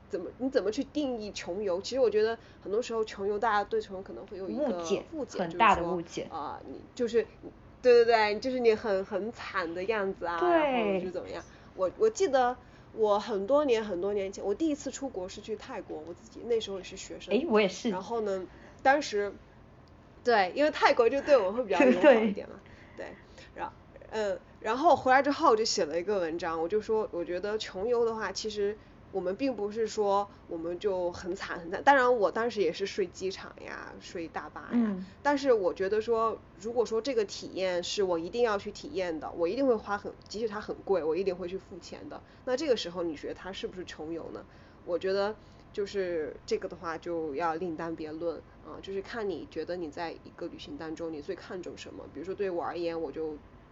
[0.10, 1.82] 怎么你怎么去定义穷游？
[1.82, 7.26] 其实我觉得很多时候穷游，大家对穷游可能会有一个误解解，很大的误解啊、你就是
[7.86, 11.44] 对对对，就是你很很惨的样子啊，然后对就怎么样？
[11.76, 12.56] 我我记得
[12.94, 17.90] 我很多年很多年前，我第一次出国是去泰国，我自己那时候也是学生，诶我也是。
[17.90, 18.48] 然后呢，
[18.82, 19.34] 当时
[20.24, 22.60] 对，因为泰国就对我会比较 友好一点嘛，
[22.98, 23.06] 对，
[23.54, 23.72] 然
[24.12, 28.78] 嗯，然后回来之后我就写了一个文章，我就说我觉得穷游的话，其实
[29.16, 42.22] 我们并不是说我们就很惨很惨，当然我当时也是睡机场呀，睡大巴呀，嗯但是我觉得说，如果说这个体验是我一定要去体验的，我一定会花很，即使它很贵，我一定会去付钱的。
[42.44, 44.44] 那这个时候你觉得它是不是穷游呢？
[44.84, 45.34] 我觉得
[45.72, 52.04] 就是这个的话就要另当别论啊、就是看你觉得你在一个旅行当中你最看重什么。
[52.14, 53.28] 比如说对我而言，我就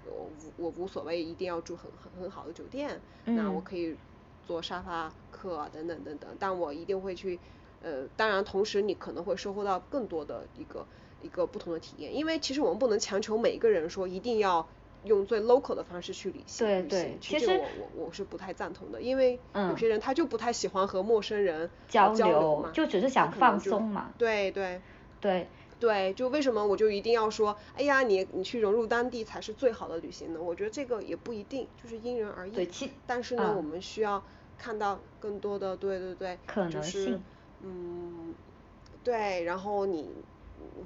[0.06, 3.98] 我无我无所谓一定要住很很很好的酒店，那我嗯可以
[4.46, 7.40] 做沙发客啊等等等等，但我一定会去
[7.82, 10.88] 呃，当然同时你可能会收获到更多的一个
[11.22, 14.68] 一个不同的体验，因为其实我们不能强求每一个人说一定要
[15.04, 16.66] 用最 local 的方式去旅行。
[16.68, 24.82] 对对其实我我我是不太赞同的，因为有嗯些人他就不太喜欢和陌生人呃交交流嘛，就只是想放松嘛对对。
[25.20, 25.48] 对，对，
[26.16, 30.42] 就为什么我就一定要说，哎呀，你你去融入当地才是最好的旅行呢？
[30.42, 32.52] 我觉得这个也不一定，就是因人而异。
[32.56, 32.66] 对
[33.06, 34.24] 但是呢，我嗯们需要
[34.58, 37.20] 看到更多的，对对对，可就是
[37.60, 38.34] 嗯，
[39.04, 40.24] 对，然后你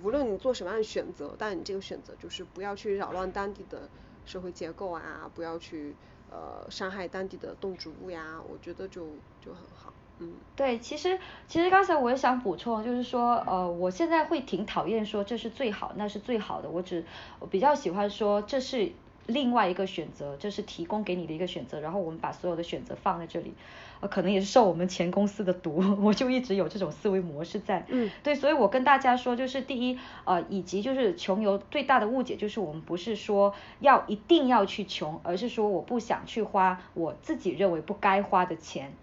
[0.03, 3.89] 无论你做什么样的选择，但你这个选择就是不要去扰乱当地的
[4.25, 10.30] 社会结构啊，不要去呃伤害当地的动植物呀，我觉得就就很好，嗯。
[10.56, 17.06] 对，其实其实刚才我也想补充，就是说，呃，我现在会挺讨厌说这是最好，那是最好的，我只
[17.39, 18.91] 我比较喜欢说这是
[19.27, 23.53] 另外一个选择，这是提供给你的一个选择，然后我们把所有的选择放在这里，
[23.99, 27.86] 呃，可能也是受我们前公司的毒， 我就一直有这种思维模式在。
[27.89, 38.93] 嗯对，所以我跟大家说，就是第一，呃，以及就是穷游最大的误解就是我们不是说要一定要去穷，而是说我不想去花我自己认为不该花的钱。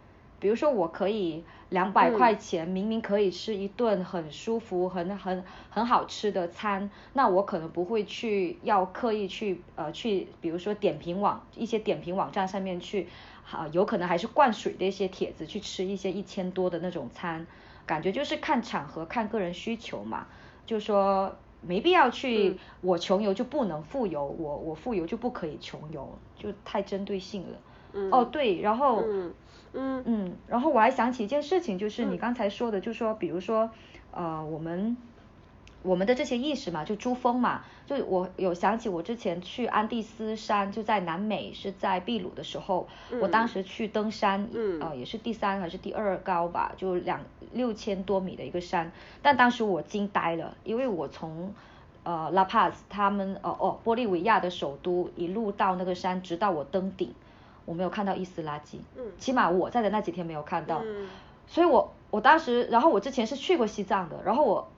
[0.44, 13.08] 比如说，我可以两百嗯块钱，明明可以吃一顿很舒服、很很很好吃的餐，那我可能不会去要刻意去呃去，比如说点评网一些点评网站上面去，
[13.50, 17.46] 啊、有可能还是灌水的一些帖子去吃一些一千多的那种餐，
[17.86, 20.26] 感觉就是看场合、看个人需求嘛，
[20.66, 27.58] 就说没必要去，嗯我穷游就不能富游，我我富游就不可以穷游，就太针对性了。
[27.94, 29.02] 嗯哦，对，然后。
[29.08, 29.32] 嗯
[29.74, 30.02] 嗯。
[30.06, 32.18] 嗯，然后我还想起一件事情，就是你嗯。
[32.18, 33.70] 刚才说的，就是说，比如说，
[34.12, 34.96] 呃，我们
[35.82, 42.88] 我们的这些意识嘛，就珠峰嘛，就我有想起我之前去安第斯山，就在南美，是在秘鲁的时候，
[43.20, 44.80] 我当嗯时去登山，嗯。
[44.80, 47.20] 呃，也是第三还是第二高吧，就两
[47.52, 48.90] 六千多米的一个山，
[49.22, 51.52] 但当时我惊呆了，因为我从
[52.02, 57.14] 呃拉帕斯他们呃哦玻利维亚的首都一路到那个山，直到我登顶，
[57.64, 61.08] 我没有看到一丝垃圾，嗯起码我在的那几天没有看到，嗯
[61.46, 64.68] 所以我我当时，然后我之前是去过西藏的，然后我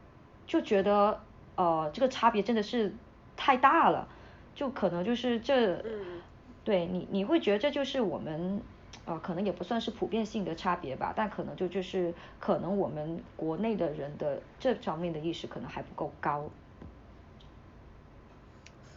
[0.46, 1.20] 就觉得
[1.56, 2.94] 呃这个差别真的是
[3.36, 4.08] 太大了，
[4.54, 6.22] 就可能就是这，嗯
[6.64, 8.60] 对你你会觉得这就是我们。
[9.04, 16.50] 呃，可能也不算是普遍性的差别吧，但可能就就是可能我们国内的人的这方面的意识可能还不够高。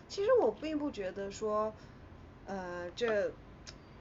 [0.08, 1.71] 其实我并不觉得说，
[2.47, 3.32] 呃，这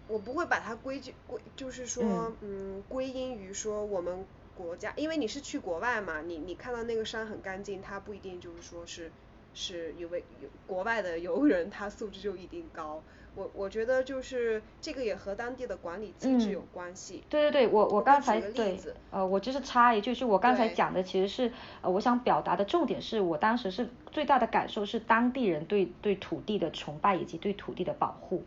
[0.08, 4.24] 我不会把它归咎归，就是说，嗯，归因于说我们
[4.56, 9.10] 国家，因为你是去国外嘛，你你看到那个山很干净，它不一定就是说是
[9.54, 13.02] 是因为有国外的游人他素质就一定高。
[13.34, 17.22] 我我觉得就是这个也和当地的管理机制嗯有关系。
[17.28, 28.42] 对对对，我我刚才对子，呃，我就是插一句，是我刚才讲的其实是，呃，我想表达的重点是我当时是最大的感受是当地人对对土地的崇拜以及对土地的保护，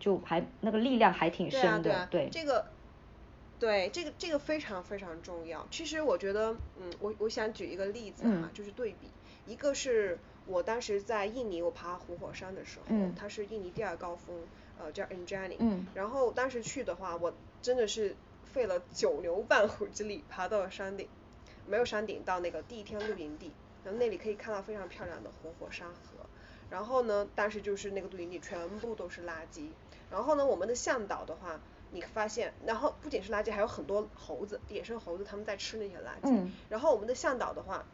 [0.00, 2.66] 就还那个力量还挺对啊深的，对啊，这个，
[3.60, 5.66] 对这个这个非常非常重要。
[5.70, 9.08] 其实我觉得，嗯，我我想举一个例子啊，嗯就是对比，
[9.46, 14.34] 一个是我当时在印尼我爬活火山的时候，嗯它是印尼第二高峰，
[14.78, 15.06] 呃叫
[15.58, 21.06] 嗯然后当时去的话，我真的是费了九牛半虎之力爬到了山顶，
[21.66, 23.52] 没有山顶到那个第一天露营地，
[23.84, 26.24] 然后那里可以看到非常漂亮的活火山河。
[26.70, 29.68] 然后呢，当时就是那个露营地全部都是垃圾。
[30.10, 31.60] 然后呢，我们的向导的话，
[31.92, 36.30] 你发现，然后不仅是垃圾，还有很多猴子，野生猴子，他们在吃那些垃圾。
[36.32, 37.84] 嗯然后我们的向导的话，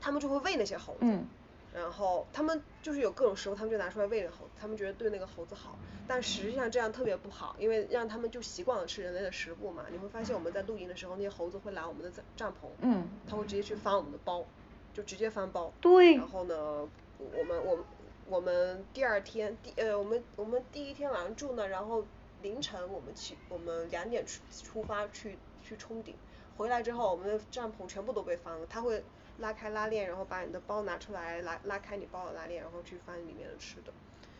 [0.00, 1.00] 他们就会喂那些猴子。
[1.02, 1.26] 嗯
[1.74, 5.76] 然后他们就是有各种食物，他们就拿出来喂着猴子，他们觉得对那个猴子好，
[6.06, 9.84] 但实际上这样特别不好，因为让他们就习惯了吃人类的食物嘛。
[9.90, 14.46] 你会发现我们在露营的时候，那些猴子会来我们的帐帐篷，嗯，它会直接去翻我们的包，
[14.92, 15.72] 就直接翻包。
[15.80, 16.14] 对。
[16.14, 16.88] 然后呢，
[17.18, 17.84] 我们我
[18.28, 22.04] 我们第二天第呃我们我们第一天晚上住呢，然后
[22.42, 26.14] 凌晨我们去我们两点出出发去去冲顶，
[26.56, 29.02] 回来之后我们的帐篷全部都被翻了，他会。
[29.38, 33.92] 拉开拉链，然后把你的包拿出来，拉拉开你包的拉链，然后去翻里面的吃的。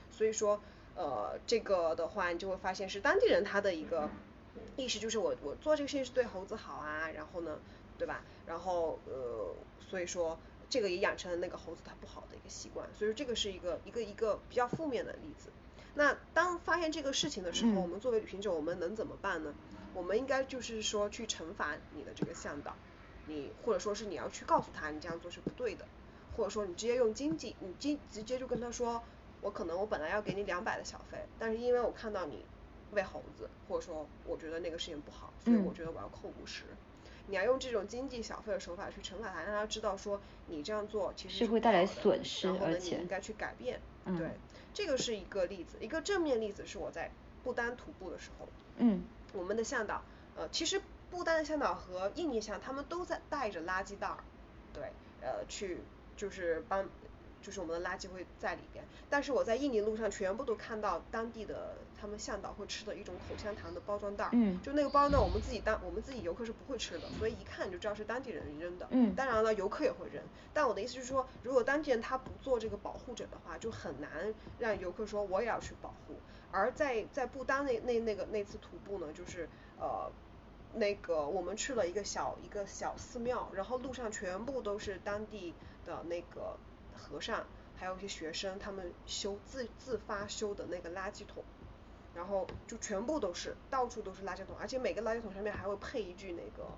[0.09, 0.61] 所以说，
[0.95, 4.09] 呃，这个的话，你就会发现是当地人他的一个
[4.77, 7.59] 意识，就是我我做这个事情是对猴子好啊，然后呢，
[7.99, 8.23] 对吧？
[8.47, 10.39] 然后呃，所以说
[10.75, 15.51] 这个也养成了那个猴子它不好的一个习惯，所以说这个是一个一个一个比较负面的例子。
[15.95, 19.55] 那当发现这个事情的时候，我们作为旅行者，我们能怎么办呢？
[19.95, 22.75] 我们应该就是说去惩罚你的这个向导。
[23.29, 25.87] 你或者说是你要去告诉他你这样做是不对的，
[26.37, 29.01] 或者说你直接用经济，你经直接就跟他说，
[29.43, 32.45] 我可能我本来要给你两百的小费，但是因为我看到你
[32.91, 36.65] 喂猴子，或者说我觉得那个事情不好，所以我觉得我要扣五十。
[37.27, 43.81] 你要用这种经济小费的手法去惩罚他，让他知道说你这样做其实是会带来损失，然后呢你应该去改变。
[44.05, 44.31] 对，
[44.73, 47.11] 这个是一个例子，一个正面例子是我在
[47.43, 49.03] 不丹徒步的时候，嗯，
[49.33, 50.03] 我们的向导，
[50.37, 50.81] 呃，其实。
[51.11, 54.19] 不丹的向导和印尼向，他们都在带着垃圾袋儿，
[54.73, 55.79] 对，呃，去
[56.17, 56.85] 就是帮，
[57.41, 58.85] 就是我们的垃圾会在里边。
[59.09, 70.23] 但是我在印尼路上全部都看到当地的他们向导会吃的一种口香糖的包装袋儿，嗯，就那个包呢，我们自己当我们自己游客是不会吃的，所以一看就知道是当地人扔的，嗯，当然了，游客也会扔。
[70.53, 76.15] 但我的意思是说，如果当地人他不做这个保护者的话，就很难让游客说我也要去保护。
[76.53, 79.49] 而在在不丹那那那个那次徒步呢，就是
[79.81, 80.13] 呃。
[80.77, 85.55] 那个我们去了一个小一个小寺庙，然后路上全部都是当地
[85.87, 86.57] 的那个
[86.93, 87.47] 和尚，
[87.77, 91.45] 还有一些学生，他们修自自发修的那个垃圾桶，
[92.15, 96.71] 然后就全部都是到处都是垃圾桶，而且每个垃圾桶上面还会配一句那个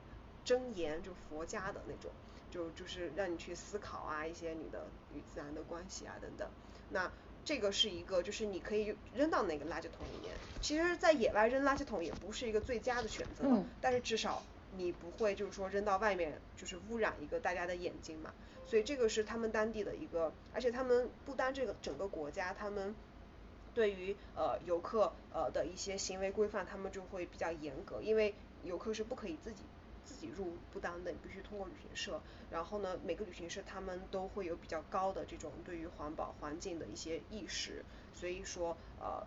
[0.44, 2.10] 真言，就佛家的那种，
[2.50, 6.48] 就就是让你去思考啊一些你的与自然的关系啊等等，
[6.90, 7.10] 那。
[7.44, 10.34] 这个是一个，就是你可以扔到那个垃圾桶里面。
[10.60, 13.44] 其实，在野外扔垃圾桶也不是一个最佳的选择，
[13.80, 14.42] 但是至少
[14.76, 18.34] 你不会就是说扔到外面，就是污染一个大家的眼睛嘛。
[18.66, 22.92] 所以这个是他们当地的一个，而且他们不单这个整个国家，他们
[23.76, 29.62] 对于呃游客呃的一些行为规范，他们就会比较严格，因为游客是不可以自己。
[30.08, 32.20] 自己入不当的，你必须通过旅行社。
[32.48, 37.84] 然后呢，每个旅行社他们都会有比较高的这种对于环保环境的一些意识。
[38.14, 39.26] 所以说，呃，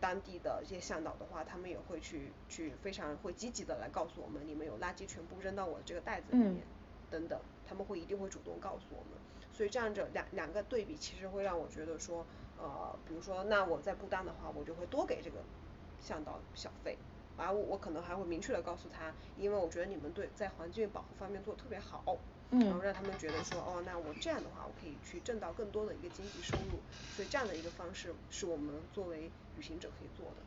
[0.00, 6.66] 当地的这些向导的话，他们也会去去非常会积极的来告诉我们，你们有垃圾全部扔到我这个袋子里面，
[7.08, 9.12] 等等，他们会一定会主动告诉我们。
[9.52, 12.26] 所以这样着两两个对比，其实会让我觉得说，
[12.58, 15.38] 呃，比如说那我在不丹的话，我就会多给这个
[16.00, 16.98] 向导小费。
[17.36, 22.18] 啊我我可能还会明确的告诉他，因为我觉得你们对在环境保护方面做的特别好，
[22.50, 26.80] 然后让他们觉得说，哦，那我这样的话，我可以去挣到更多的一个经济收入，
[27.14, 30.42] 所以这样的一个方式是我们作为旅行者可以做的。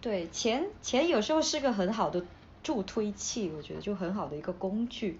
[0.00, 2.24] 对，钱钱有时候是个很好的
[2.62, 5.18] 助推器，我觉得就很好的一个工具，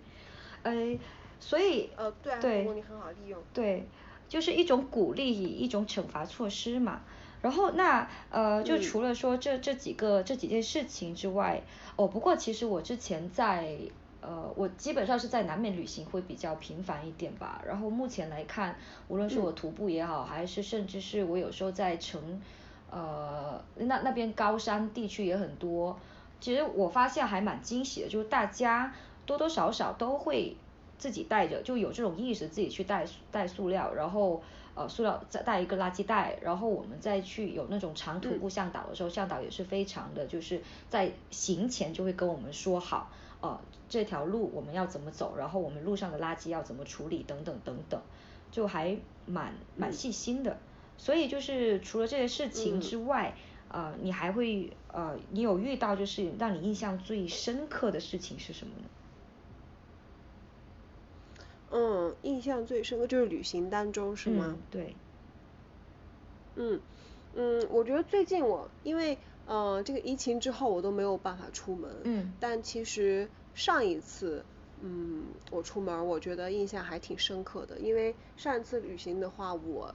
[0.62, 0.96] 呃，
[1.40, 3.88] 所以呃对，如果你很好利用，对，
[4.28, 7.00] 就是一种鼓励，一种惩罚措施嘛。
[7.42, 11.62] 然后那呃，就除了说这这几个这几件事情之外，
[11.94, 13.78] 哦，不过其实我之前在
[14.20, 17.62] 呃，我基本上是在南美旅行会比较频繁一点吧。
[17.64, 18.74] 然后目前来看，
[19.06, 22.40] 无论是我徒步也好，还是甚至是我有时候在城
[22.90, 25.96] 呃那那边高山地区也很多。
[26.40, 28.92] 其实我发现还蛮惊喜的，就是大家
[29.24, 30.56] 多多少少都会
[30.98, 34.42] 自己带着，就有这种意识自己去带带塑料，然后。
[34.78, 47.98] 呃，塑料再带一个垃圾袋，然后我们再去有那种长途步向导的时候，向导也是非常的，就是在行前就会跟我们说好，呃，这条路我们要怎么走，然后我们路上的垃圾要怎么处理，等等等等，
[48.50, 48.94] 就还
[49.24, 50.58] 蛮蛮细心的。
[50.98, 53.34] 所以就是除了这些事情之外，
[53.68, 58.84] 呃，你还会呃，你有遇到就是让你印象最深刻的事情是什么呢？
[61.70, 64.58] 嗯，印象最深刻就是旅行当中是吗？
[64.70, 64.96] 对。
[66.54, 66.80] 嗯
[67.32, 72.00] 嗯，我觉得最近我因为呃这个疫情之后我都没有办法出门。
[72.04, 72.32] 嗯。
[72.40, 74.46] 但其实上一次
[74.80, 79.94] 嗯我出门我觉得印象还挺深刻的，因为上一次旅行的话我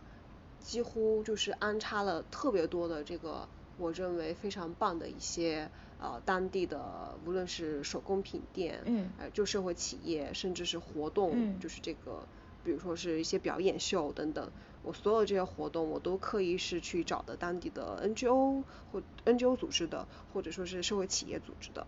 [0.60, 3.50] 几乎就是安插了特别多的这个
[3.82, 5.70] 我认为非常棒的一些。
[6.04, 12.28] 呃，当地的无论是手工品店，嗯，呃，旧社会企业，甚至是活动，就是这个
[12.64, 14.50] 比如说是一些表演秀等等，
[14.82, 21.86] 我所有这些活动我都刻意是去找的当地的 NGO 或 NGO 组织的，或者说是社会企业组织的。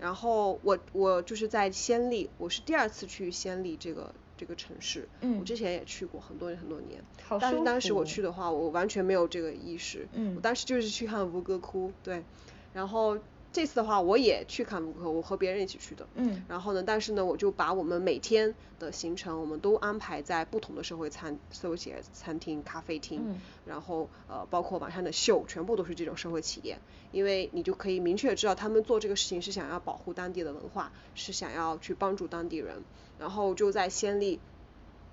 [0.00, 5.06] 然后我我就是在暹粒，我是第二次去暹粒这个这个城市，
[5.38, 7.04] 我之前也去过很多年很多年，
[7.38, 12.24] 但是当时我去的话，我完全没有这个意识，我当时就是去看吴哥窟，对，
[12.72, 13.18] 然后。
[13.52, 16.06] 这次的话，我也去看卢克，我和别人一起去的。
[16.14, 16.44] 嗯。
[16.48, 23.22] 然后呢，但是呢，我就把我们每天的行程，我们都安排在不同的社会餐、社会企业餐厅、咖啡厅。
[23.24, 23.40] 嗯。
[23.66, 26.78] 然后呃，包括晚上的秀，全部都是这种社会企业，
[27.10, 32.84] 因为你就可以明确知道他们做这个事情是想要保护当地的文化，是想要去帮助当地人。
[33.18, 34.38] 然后就在先例，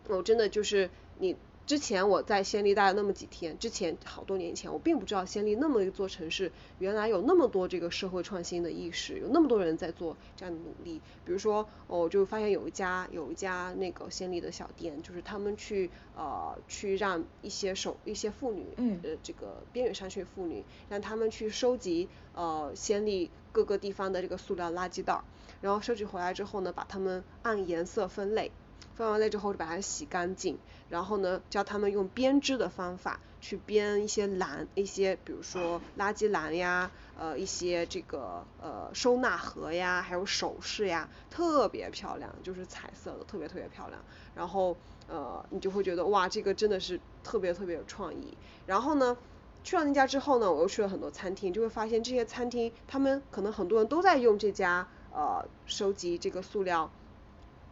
[0.07, 1.35] 我真的就是你。
[1.67, 6.49] 之前我在暹粒待了那么几天，之前好多年前，我并不知道暹粒那么一座城市，
[6.79, 11.01] 原来有那么多这个社会创新的意识，有那么多人在做这样的努力。
[11.25, 18.65] 比如说，我就发现有一家有一家那个暹粒的小店，就是他们去呃去让一些手一些妇女，
[19.03, 25.21] 呃这个边远山区妇女，让他们去收集呃暹粒各个地方的这个塑料垃圾袋，
[25.59, 28.53] 然后收集回来之后呢，把它们按颜色分类。
[28.97, 30.57] 分完类之后就把它洗干净，
[30.89, 44.03] 然后呢教他们用编织的方法去编一些篮，一些比如说垃圾篮呀，呃一些这个呃收纳盒呀，还有首饰呀，特别漂亮，就是彩色的，特别特别漂亮。
[44.33, 44.75] 然后
[45.05, 48.35] 呃你就会觉得哇这个真的是特别特别有创意。
[48.65, 49.15] 然后呢
[49.63, 56.91] 去了那家之后呢，我又去了很多餐厅，就会发现这些餐厅他们可能很多人都在用这家呃收集这个塑料。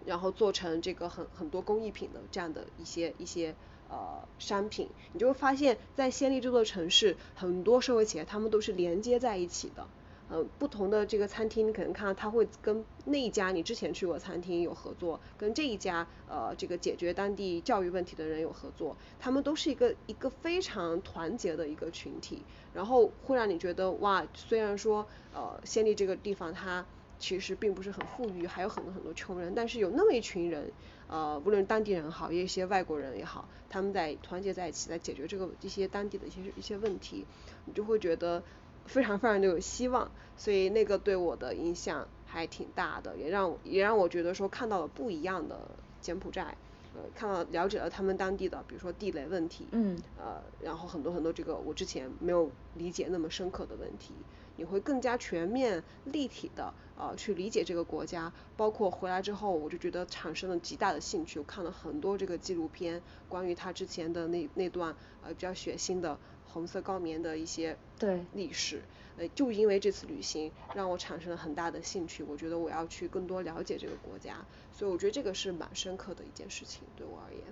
[0.05, 3.55] 然后做成这个很很多工艺品的这样的一些一些
[3.89, 9.87] 呃商品，你就会发现，在暹粒这座城市，很多社会企业他们都是连接在一起的。
[10.27, 22.41] 呃，不同的这个餐厅，你可能看到他会跟那一家你之前去过餐厅有合作，跟这一家呃这个解决当地教育问题的人有合作，他们都是一个一个非常团结的一个群体，
[22.73, 26.83] 然后会让你觉得哇，虽然说呃暹粒这个地方它。
[27.17, 30.71] 其实并不是很富裕，还有很多很多穷人，但是有那么一群人，
[31.07, 37.25] 呃，无论当地人好，也有一些外国人也好，他们在团结在一起，在解决这个一些当地的一些一些问题，
[37.65, 38.43] 你就会觉得
[38.85, 45.69] 非常非常的有希望，所以那个对我的影响还挺大的，也让也让我觉得说看到了不一样的
[46.01, 46.57] 柬埔寨，
[46.93, 54.13] 呃，看到了解了他们当地的，比如说地雷问题，嗯，呃，然后很多很多这个我之前没有理解那么深刻的问题。
[54.57, 61.39] 你会更加全面、立体的呃去理解这个国家，包括回来之后，我就觉得产生了极大的兴趣。
[61.39, 68.81] 我看了很多这个纪录片，关于他之前的那那段呃比较血腥的红色高棉的一些对历史，
[69.17, 72.23] 呃就因为这次旅行让我产生了很大的兴趣。
[72.23, 77.43] 我觉得我要去更多了解这个国家，所以我觉得这个是蛮深刻的一件事情对我而言。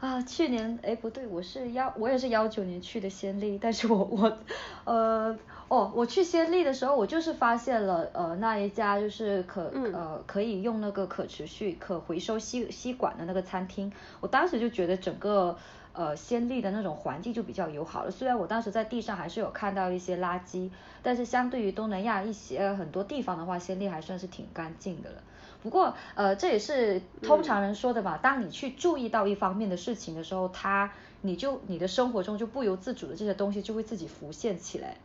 [0.00, 4.36] 啊，去年哎不对，我是幺我也是幺九年去的暹粒，但是我我
[4.82, 5.38] 呃
[5.72, 15.56] 哦我去暹粒的时候，我就是发现了呃那一家就是可呃可以用那个可持续可回收吸吸管的那个餐厅，我当时就觉得整个
[15.94, 20.68] 呃暹粒的那种环境就比较友好了，虽然我当时在地上还是有看到一些垃圾，
[21.02, 25.22] 但是相对于东南亚一些很多地方的话，暹粒还算是挺干净的了。
[25.62, 28.18] 不过，呃，这也是通常人说的嘛。
[28.18, 30.92] 当你去注意到一方面的事情的时候，它，
[31.22, 34.98] 你就你的生活中就不由自主的这些东西就会自己浮现起来。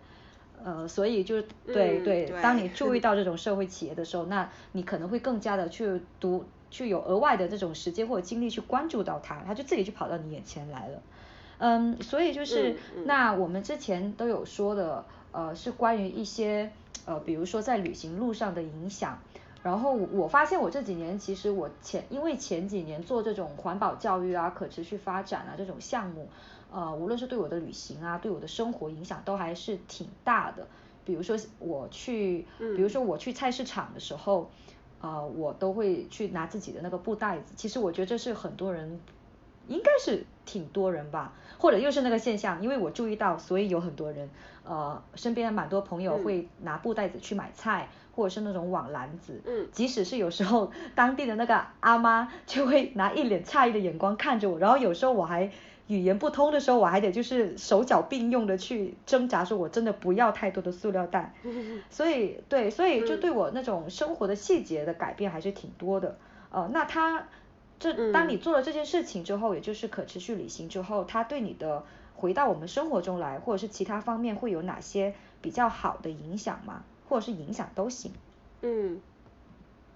[0.67, 11.01] 呃，所以就是对对，当你注意到 这种社会企业的时候，那你可能会更加的去读，去有额外的这种时间或者精力去关注到它，它就自己就跑到你眼前来了。
[11.59, 16.69] 嗯，所以就是那我们之前都有说的，呃，是关于一些
[17.05, 19.17] 呃，比如说在旅行路上的影响。
[19.63, 26.29] 然后我发现我这几年其实我前因为前几年做这种环保教育啊、可持续发展啊这种项目，
[26.71, 30.67] 呃，无论是对我的旅行啊、对我的生活影响都还是挺大的。
[31.05, 32.45] 比如说我去，
[32.75, 34.49] 比如说我去菜市场的时候，
[34.99, 37.53] 呃，我都会去拿自己的那个布袋子。
[37.55, 38.99] 其实我觉得这是很多人，
[39.67, 44.29] 应该是挺多人吧，或者又是那个现象，因为我注意到，所以有很多人，
[44.63, 47.89] 呃，身边蛮多朋友会拿布袋子去买菜。
[48.17, 55.51] 或者是那种网篮子，嗯，即使是有时候 当地的那个阿妈就会拿一脸诧异的眼光看着我，然后有时候我还
[55.87, 61.33] 语言不通的时候，我还得就是手脚并用的去挣扎，说我真的不要太多的塑料袋。
[61.89, 66.17] 所以对，所以就对我那种生活的细节的改变还是挺多的。
[66.51, 67.27] 呃，那他
[67.79, 71.83] 这当你做了这件事情之后，也就是可持续旅行之后，他对你的
[72.15, 76.83] 回到我们生活中来，或者是其他方面会有哪些比较好的影响吗？
[77.07, 78.11] 或者是影响都行。
[78.61, 78.99] 嗯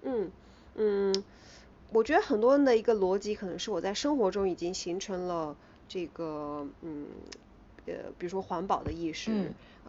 [0.03, 0.31] 嗯
[0.75, 1.23] 嗯，
[1.91, 5.57] 我觉得很多人的一个逻辑可能是我在生活中已经形成了
[5.93, 7.05] 这个嗯
[7.85, 9.29] 呃比如说环保的意识，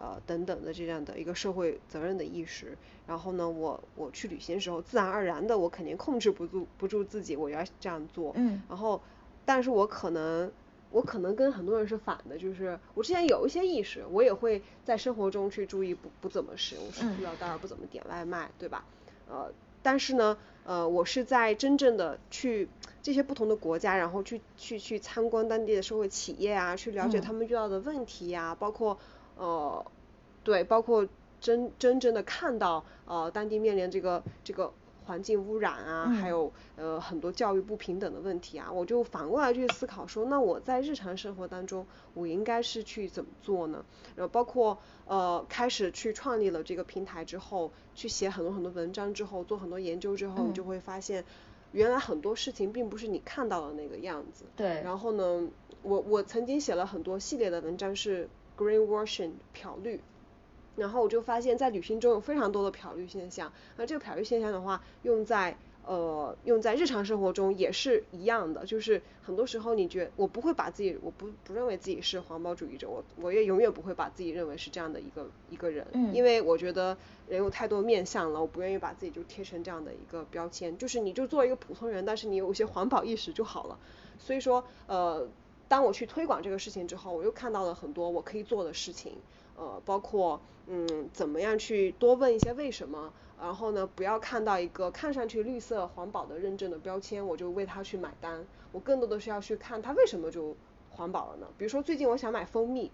[0.01, 2.77] 呃等等的这样的一个社会责任的意识，
[3.07, 8.33] 然后呢我我去旅行的时候自然而然的我肯定控制不住不住自己我要这样做，
[8.67, 9.01] 然后
[9.45, 10.51] 但是我可能
[10.91, 18.83] 我可能跟很多人是反的，就是我之前有一些意识，我也会在生活中去注意不不怎么使用塑料袋，不怎么点外卖，对吧？
[19.29, 19.49] 呃
[19.81, 20.37] 但是呢。
[20.65, 22.69] 呃，我是在真正的去
[23.03, 28.97] 这些不同的国家，然后去去去参观当地的社会企业啊，去了解他们遇到的问题呀，包括
[29.37, 29.85] 呃，
[30.43, 31.07] 对，包括
[31.39, 34.73] 真真正的看到呃当地面临这个这个。
[35.05, 43.83] 环境污染啊，还有呃很多教育不平等的问题啊，我就反过来去思考说，那我在日常生活当中，我应该是去怎么做呢？
[44.15, 51.25] 然后包括呃开始去创立了这个平台之后，去写很多很多文章之后，做很多研究之后，你就会发现，
[51.73, 54.45] 原来很多事情并不是你看到的那个样子。
[54.55, 54.81] 对。
[54.81, 55.49] 然后呢，
[55.81, 59.99] 我我曾经写了很多系列的文章是 greenwashing 漂绿。
[60.75, 63.53] 然后我就发现，在旅行中有非常多的漂绿现象。
[63.77, 65.55] 那这个漂绿现象的话，用在
[65.85, 68.65] 呃用在日常生活中也是一样的。
[68.65, 75.85] 就是很多时候，你觉我不会把自己，我不不认为自己是环保主义者，我我也永远不会把自己认为是这样的一个一个人。
[75.93, 76.13] 嗯。
[76.13, 80.77] 因为我觉得人有太多面相了，我不愿意把自己就贴成这样的一个标签。
[80.77, 83.77] 就是你就做一个普通人，但是你有一些环保意识就好了。
[84.19, 85.27] 所以说，呃，
[85.67, 89.13] 当我去推广这个事情之后，我又看到了很多我可以做的事情。
[89.55, 98.45] 呃，包括嗯，怎么样去多问一些为什么，然后呢，不要看到一个看上去绿色环保的认证的标签，我就为它去买单。
[98.71, 100.55] 我更多的是要去看它为什么就
[100.89, 101.47] 环保了呢？
[101.57, 102.91] 比如说最近我想买蜂蜜，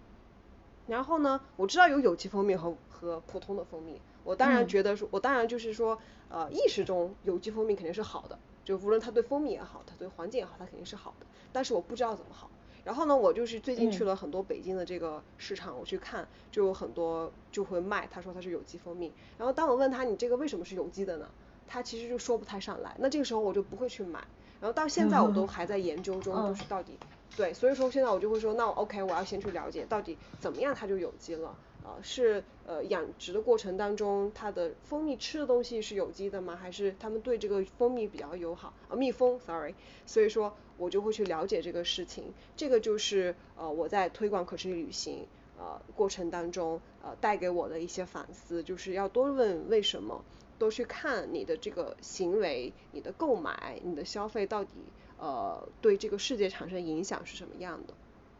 [0.86, 5.96] 然后呢，我知道有有机蜂蜜和和普通的蜂蜜，我当然觉得说，我当然就是说，
[6.28, 12.50] 呃，意识中有机蜂蜜肯定是好的，就无论它对蜂蜜也好，它对环境也好，它肯定是好的，但是我不知道怎么好。
[12.84, 19.12] 然后呢，我就是最近去了很多北京的这个市场，我去看，就有很多就会卖，他说他是有机蜂蜜。
[19.38, 21.28] 然后当我问他你这个为什么是有机的呢？
[21.66, 22.96] 他其实就说不太上来。
[22.98, 24.20] 那这个时候我就不会去买。
[24.60, 26.98] 然后到现在我都还在研究中，就是到底
[27.36, 31.56] 对，所以说现在我就会说，那 OK，我要先去了解到底怎么样它就有机了。
[31.82, 36.54] 啊，是呃养殖的过程当中，它的蜂蜜吃的东西是有机的吗？
[36.54, 38.74] 还是他们对这个蜂蜜比较友好？
[38.90, 39.74] 啊，蜜蜂，sorry。
[40.04, 45.26] 所以说我就会去了解这个事情，这个就是呃我在推广可持续旅行
[45.58, 50.24] 呃过程当中呃带给我的一些反思，就是要多问为什么，
[50.58, 54.70] 多去看你的这个行为、你的购买、你的消费到底
[55.18, 57.92] 呃对这个世界产生影响是什么样的，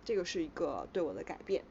[0.05, 1.63] 这个是一个对我的改变。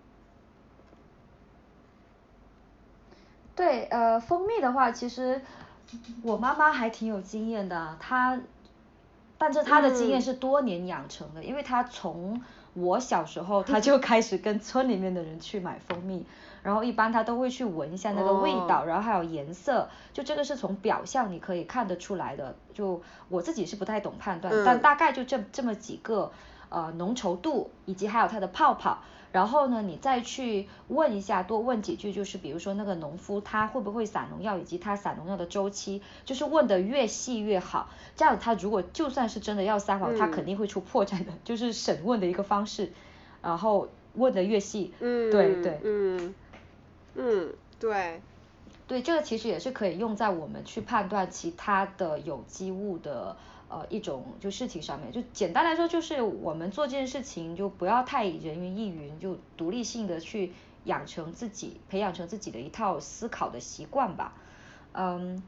[3.56, 5.42] 对，呃，蜂蜜的话，其实
[6.24, 8.40] 我妈妈还挺有经验的，她，
[9.40, 12.40] 但是他的经验是多年养成的，因为他从
[12.74, 16.24] 我小时候，他就开始跟村里面的人去买蜂蜜，
[16.62, 26.32] 然后一般他都会去闻一下那个味道，然后还有颜色，就这个是从表象你可以看得出来的，就我自己是不太懂判断，但大概就这这么几个，
[26.70, 29.00] 呃，浓稠度以及还有它的泡泡。
[29.32, 37.90] 然后呢，你再去问一下，多问几句，就是比如说那个农夫他会不会撒农药，以及他撒农药的周期，就是问的越细越好。
[38.16, 41.32] 这样他如果就算是真的要撒谎，他肯定会出破绽的。
[41.46, 42.92] 就是审问的一个方式，
[43.44, 46.34] 然后问的越细，嗯，对对，嗯
[47.14, 48.22] 嗯，对，
[48.88, 53.38] 对，这个其实也是可以用在我们去判断其他的有机物的。
[53.70, 60.52] 呃，一种就事情上面，就简单来说，就是我们做这件事情就不要太人云亦云，就独立性的去
[60.86, 64.34] 养成自己，培养成自己的一套思考的习惯吧。
[64.94, 65.44] 嗯，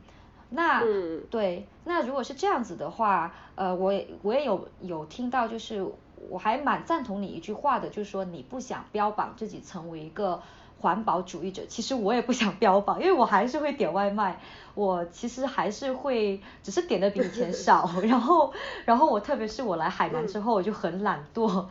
[0.50, 0.84] 那
[1.30, 5.86] 对，那如果是这样子的话，呃，我我也有有听到，就是
[6.30, 10.42] 我还蛮赞同你一句话的，就是说你不想标榜自己成为一个。
[10.82, 14.42] 环保主义者，其实我也不想标榜，因为我还是会点外卖，
[14.74, 17.90] 我其实还是会，只是点的比以前少。
[18.04, 18.52] 然后，
[18.86, 21.66] 然后我特别是我来海南之后，我就很懒惰，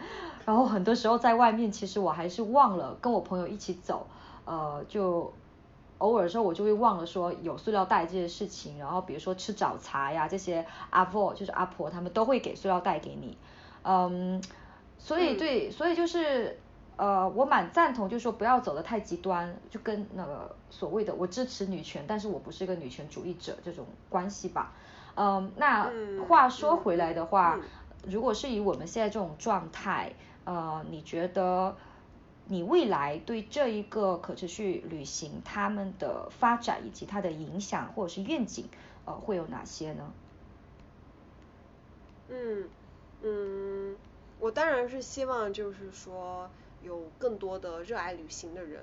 [0.46, 4.06] 然后很多时候在外面，其实我还是忘了跟我朋友一起走，
[4.44, 5.32] 呃，就
[5.98, 8.78] 偶尔的时候我就会忘了说有塑料袋这些事情。
[8.78, 13.36] 然后比如说吃早茶呀这些，阿婆就是阿婆他们都会给塑料袋给你，
[13.82, 14.40] 嗯，
[14.98, 16.58] 所以对，所以就是。
[17.01, 24.74] 呃，我蛮赞同，就是说不要走得太极端，就跟那个所谓的我支持女权，但是我不是一个女权主义者这种关系吧。
[25.14, 25.90] 嗯，那
[26.28, 27.59] 话说回来的话，
[28.05, 30.12] 如果是以我们现在这种状态，
[30.44, 31.74] 呃，你觉得
[32.44, 38.68] 你未来对这一个可持续旅行他们的发展以及它的影响或者是愿景，
[39.07, 40.12] 呃，会有哪些呢？
[42.28, 42.68] 嗯
[43.22, 43.96] 嗯，
[44.38, 46.51] 我当然是希望就是说
[46.83, 48.81] 有更多的热爱旅行的人，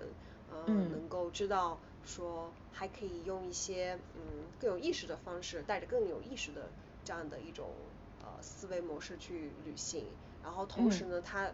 [0.52, 4.22] 嗯，能够知道说还可以用一些嗯
[4.60, 6.70] 更有意识的方式，带着更有意识的
[7.04, 7.70] 这样的一种
[8.22, 10.06] 呃思维模式去旅行，
[10.43, 11.52] 然后同时呢，他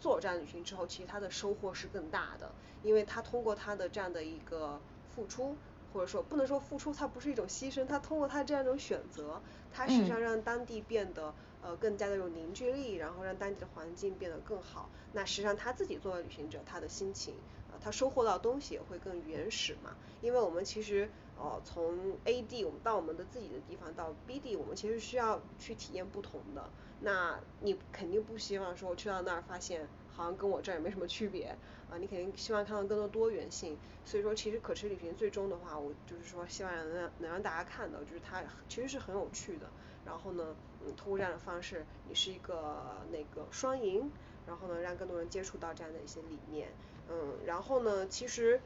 [0.00, 4.80] 做了这样旅行之后，其实他的收获是更大的，因为他通过他的这样的一个
[5.14, 5.56] 付出。
[5.92, 14.90] 或者说不能说付出，它不是一种牺牲，他通过他这样一种选择，他实际上让当地变得呃更加的有凝聚力，然后让当地的环境变得更好。
[15.12, 17.34] 那实际上他自己作为旅行者，他的心情，
[17.70, 19.96] 呃他收获到东西也会更原始嘛。
[20.20, 26.72] 因为我们其实呃从 A 地我们到我们的自己的地方到 B 地，我们其实需要去体验不同的。
[26.98, 31.56] 那你肯定不希望说去到那儿发现好像跟我这儿也没什么区别。
[31.88, 39.72] 啊，你肯定希望看到更多多元性，所以说其实可持续旅行最终的话，我就是说希望能让能让大家看到，就是它其实是很有趣的。
[40.10, 44.10] 然后呢，嗯，通过这样的方式，你是一个那个双赢，
[44.44, 46.68] 然后呢，让更多人接触到这样的一些理念，
[47.08, 48.60] 嗯，然后呢，其实。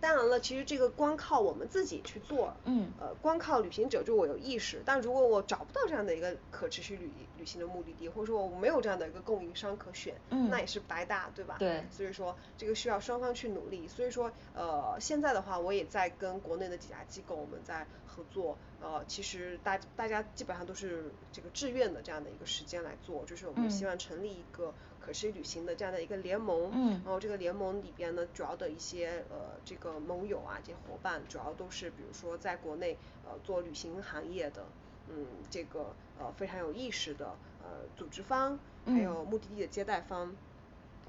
[0.00, 11.56] 当然了，其实这个光靠我们自己去做，嗯，呃，光靠旅行者就我有意识，但如果我找不到这样的一个可持续旅旅行的目的地，或者说我没有这样的一个供应商可选，嗯，那也是白搭，对吧？
[11.58, 11.84] 对。
[11.90, 13.86] 所以说这个需要双方去努力。
[13.86, 24.72] 所以说，呃，现在的话，我也在跟国内的几家机构我们在合作，呃，其实大大家基本上都是这个志愿的这样的一个时间来做，就是我们希望成立一个。
[25.00, 26.70] 可持续旅行的这样的一个联盟，
[27.04, 34.64] 然后这个联盟里边呢，主要的一些呃这个盟友啊，这些伙伴，主要都是比如说在国内呃做旅行行业的，
[35.08, 40.34] 嗯，这个呃非常有意识的呃组织方，还有目的地的接待方，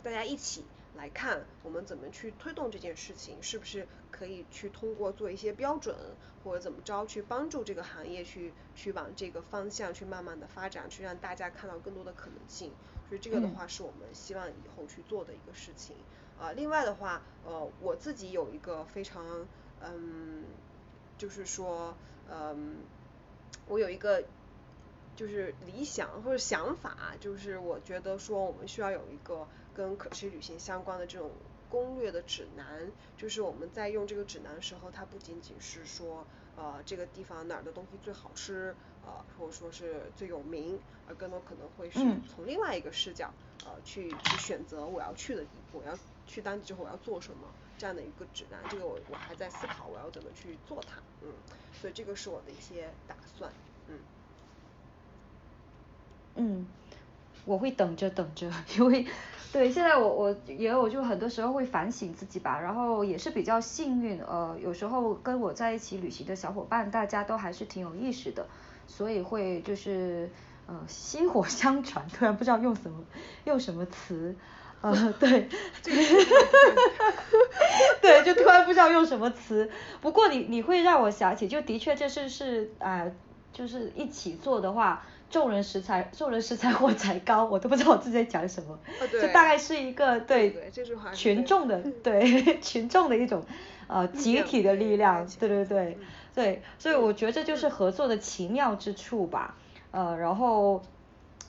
[0.02, 0.64] 大家一起
[0.96, 5.96] 来看我们怎么去推动这件事情，是不是可以去通过做一些标准
[6.44, 12.72] 或者怎么着去帮助这个行业去去往这个方向去慢慢的发展，去让大家看到更多的可能性。
[13.12, 15.98] 所以这个的话是我们希望以后去做的一个事情，
[16.40, 19.46] 啊，另外的话，呃，我自己有一个非常，
[19.82, 20.46] 嗯，
[21.18, 21.94] 就是说，
[22.30, 22.78] 嗯，
[23.68, 24.24] 我有一个
[25.18, 29.46] 就是理想或者想法，就是我觉得说我们需要有一个
[29.76, 31.32] 跟可持续旅行相关的这种
[31.70, 38.74] 攻略的指南，就是我们在用这个指南的时候，它不仅仅是说，呃，这个地方哪儿的东西最好吃。
[39.06, 42.00] 呃，或者说是最有名，而更多可能会是
[42.34, 43.32] 从另外一个视角，
[43.66, 45.98] 呃，去去选择我要去的，我要
[46.28, 47.48] 去当地之后我要做什么
[47.78, 51.30] 这样的一个指南，这个我我还在思考我要怎么去做它，嗯，
[51.82, 53.52] 所以这个是我的一些打算，
[53.88, 53.98] 嗯。
[56.36, 56.66] 嗯，
[57.46, 59.06] 我会等着等着，因为
[59.52, 68.48] 对现在我我也有就很多时候会反省自己吧，然后也是比较幸运，呃，有时候跟我在一起旅行的小伙伴，大家都还是挺有意识的。
[68.98, 70.30] 所以会就是
[70.68, 73.04] 呃薪火相传，突然不知道用什么
[73.46, 74.36] 用什么词，
[74.82, 75.48] 呃对
[78.02, 79.70] 对，就突然不知道用什么词。
[80.02, 83.06] 不过你你会让我想起，就的确这是是啊，
[83.54, 88.78] 就是一起做的话，众人拾柴众人拾柴火柴高，我都不知道我自己在讲什么，
[89.10, 90.70] 这大概是一个对
[91.14, 93.44] 群众的对 群众的一种
[93.88, 95.98] 呃集体的力量，对对对。
[96.34, 99.56] 对，所以我觉得这就是合作的奇妙之处吧，
[99.92, 100.82] 呃，然后，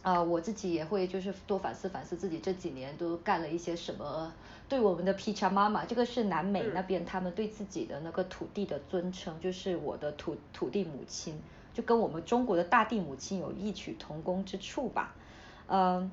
[0.02, 4.32] 呃，我自己也会就是多反思反思自己这几年都干了一些什么，
[4.68, 11.40] 对我们的 P 叉妈妈，这个是南美那边他们对自己的那个土地的尊称，就是我的土土地母亲，
[11.72, 15.14] 就跟我们中国的大地母亲有异曲同工之处吧，
[15.68, 16.10] 嗯。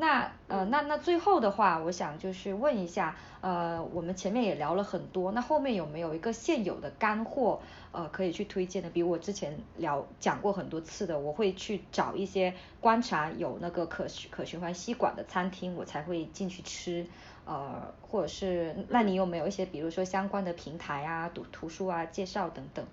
[0.00, 7.60] 那呃那那最后的话，我想就是问一下，呃我们前面也聊了很多，那后面有没有一个现有的干货
[7.92, 8.88] 呃可以去推荐的？
[8.88, 17.06] 比如我之前聊讲过很多次的，我会去找一些观察有那个可可循环吸管的餐厅，我才会进去吃，
[17.44, 22.86] 呃或者是那你有没有一些比如说相关的平台啊、读图书啊介绍等等？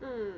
[0.00, 0.34] 嗯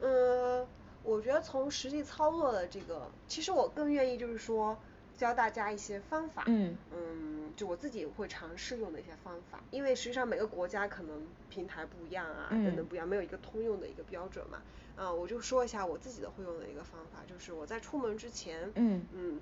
[0.00, 0.66] 嗯。
[1.04, 4.76] 我觉得从实际操作的这个，其实我更愿意就是说
[5.16, 14.62] 教大家一些方法，嗯，嗯，就我自己会尝试用的一些方法，因为实际上每个国家可能平台不一样啊，等等不一样，没有一个通用的一个标准嘛，
[14.96, 19.06] 啊，我就说一下我自己的会用的一个方法，就是我在出门之前，嗯。
[19.12, 19.40] 嗯，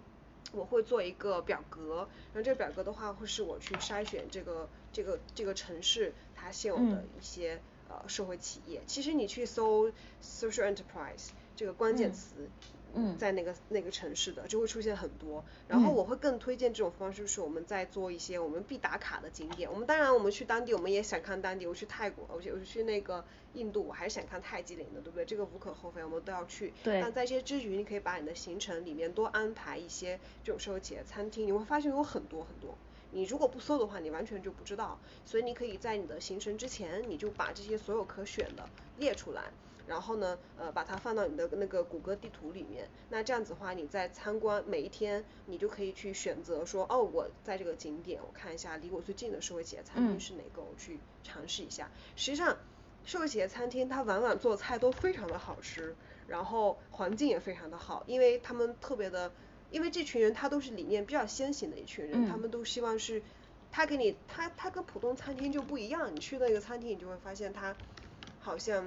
[0.53, 9.91] 我会做一个表格，然后这个表格的话会是我去筛选这个这个这个城市它现有的一些呃社会企业，其实你去搜
[10.23, 11.29] social enterprise。
[11.63, 12.51] 这个关键词。
[12.95, 19.71] 嗯，在那个那个城市的就会出现很多，然后我会更推荐这种方式，是我们在做一些我们必打卡的景点。
[19.73, 21.67] 我们当然我们去当地，我们也想看当地。
[21.67, 25.25] 我去泰国，我去我去那个印度，我还是想看泰姬陵的，对不对？
[25.25, 26.75] 这个无可厚非，我们都要去。
[26.85, 27.01] 对。
[27.01, 32.77] 那在这些之余，你可以把你的行程里面多安排一些这种社会企业餐厅，你会发现有很多很多。
[33.13, 34.99] 你如果不搜的话，你完全就不知道。
[35.25, 39.45] 所以你可以在你的行程之前，你就把这些所有可选的列出来。
[39.93, 42.89] 然后呢，呃，把它放到你的那个谷歌地图里面。
[43.11, 51.91] 那这样子的话，你在参观每一天，你就可以去选择说，哦，我在这个景点，我看一下离我最近的社会企业餐厅是哪个，我去尝试一下。
[52.17, 52.57] 实际上，
[53.05, 55.95] 社会企业餐厅它往往做菜都非常的好吃，
[56.27, 59.31] 然后环境也非常的好，因为他们特别的，
[59.71, 63.23] 因为这群人他都是理念比较先行的一群人，他们都希望是，
[63.71, 67.77] 他给你，他他跟普通餐厅就不一样，你去那个餐厅，你就会发现他
[68.41, 68.83] 好像。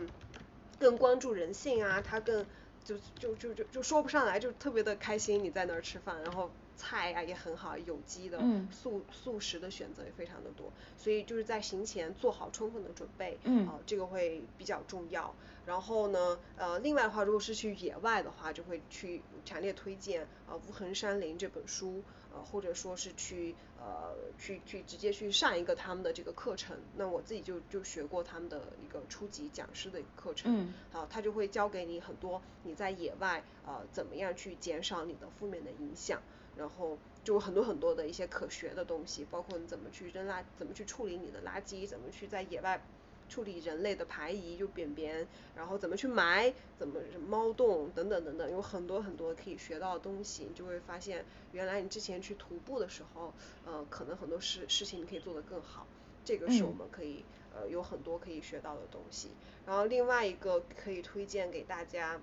[0.80, 2.46] 更关注人性啊，他更
[2.84, 5.44] 就就就就就说不上来，就特别的开心。
[5.44, 8.40] 你在那儿吃饭，然后菜呀也很好，有机的，
[8.72, 10.72] 素素食的选择也非常的多。
[10.98, 15.34] 所以就是在行前做好充分的准备，啊，这个会比较重要。
[15.66, 22.04] 然后呢，呃，另外的话，如果是去野外的话，就会去强烈推荐呃《无痕山林》这本书。
[22.36, 36.22] 呃，或者说是去呃去去直接去上一个他们的这个课程，那我自己就就学过他们的一个初级讲师的课程，嗯，好，他就会教给你很多你在野外呃怎么样去减少你的负面的影响，
[36.58, 42.82] 然后就很多很多的一些可学的东西，包括你怎么去扔垃，怎么去处理你的垃圾，怎么去在野外。
[43.28, 53.34] 处理人类的排遗就便便，然后怎么去埋，怎么猫洞等等等等，有很多很多可以学到的东西，你就会发现原来你之前去徒步的时候，
[53.66, 55.88] 呃，可能很多事事情你可以做得更好，
[56.24, 59.30] 这个是我们可以呃有很多可以学到的东西。
[59.66, 62.22] 然后另外一个可以推荐给大家，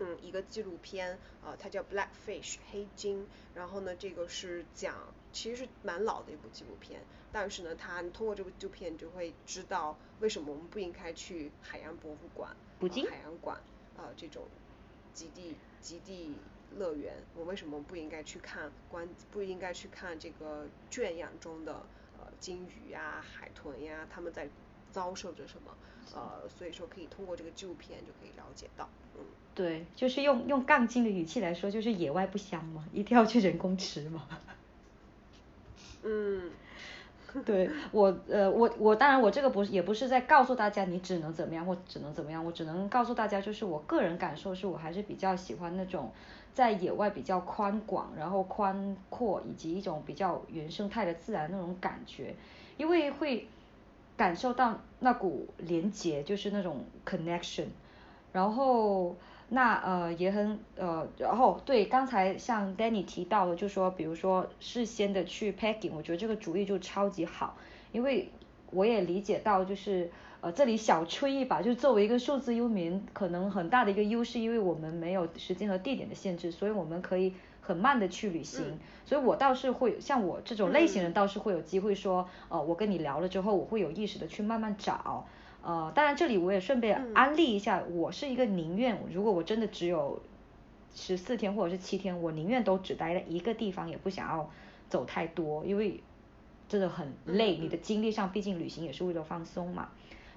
[0.00, 4.94] 嗯，一个纪录片，呃，它叫 Blackfish 黑鲸，然后呢，这个是讲
[5.32, 7.00] 其实是蛮老的一部纪录片。
[7.32, 13.60] 但是呢，它通过这部纪录片，你就会知道为什么我们不应该去海洋博物馆、海洋馆
[13.96, 14.44] 啊这种
[15.12, 16.34] 极地极地
[16.76, 17.14] 乐园。
[17.34, 19.08] 我为什么不应该去看观？
[19.30, 21.74] 不应该去看这个圈养中的
[22.18, 24.48] 呃鲸鱼呀、海豚呀，他们在
[24.90, 25.76] 遭受着什么？
[26.14, 28.88] 呃，所以说可以通过这个纪录片就可以了解到。
[29.14, 29.26] 嗯，
[29.58, 32.84] 对，就是用用杠精的语气来说，就是野外不香吗？
[32.92, 34.22] 一定要去人工池吗？
[36.04, 36.48] 嗯。
[37.44, 46.12] 对我呃我我当然我这个不是也不是在告诉大家你只能怎么样或只能怎么样，我只能告诉大家就是我个人感受是我还是比较喜欢那种
[46.54, 52.34] 在野外比较宽广然后宽阔以及一种比较原生态的自然那种感觉，
[52.76, 53.48] 因为会
[54.16, 57.66] 感受到那股连结就是那种 connection，
[58.32, 59.16] 然后。
[59.50, 67.56] 那呃也很呃，然后对刚才像 Danny 提到的，就说比如说事先的去 packing，我觉得这个主意就超级好，
[67.90, 68.30] 因为
[68.70, 70.10] 我也理解到就是
[70.42, 77.32] 呃这里小吹一把，就作为一个数字游民，可能很大的一个优势，因为我们没有时间和地点的限制，所以我们可以
[77.62, 85.26] 很慢的去旅行，所以我倒是会像我这种类型人倒是会有机会说，呃我跟你聊了之后，我会有意识的去慢慢找。
[85.68, 90.18] 呃，当然这里我也顺便安利一下，我是一个宁愿如果我真的只有
[90.94, 94.48] 十四天或者是七天，我宁愿都只待在一个地方，也不想要
[94.88, 96.00] 走太多，因为
[96.70, 97.58] 真的很累。
[97.58, 99.90] 你的精力上，毕竟旅行也是为了放松嘛。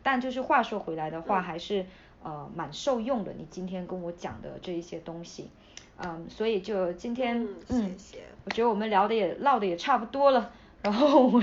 [0.03, 1.85] 但就是话说回来的话，还是
[2.23, 3.31] 呃蛮受用的。
[3.31, 5.47] 你今天跟我讲的这一些东西，
[5.95, 7.95] 嗯，所以就今天嗯，
[8.43, 10.51] 我觉得我们聊的也唠的也差不多了。
[10.81, 11.41] 然后我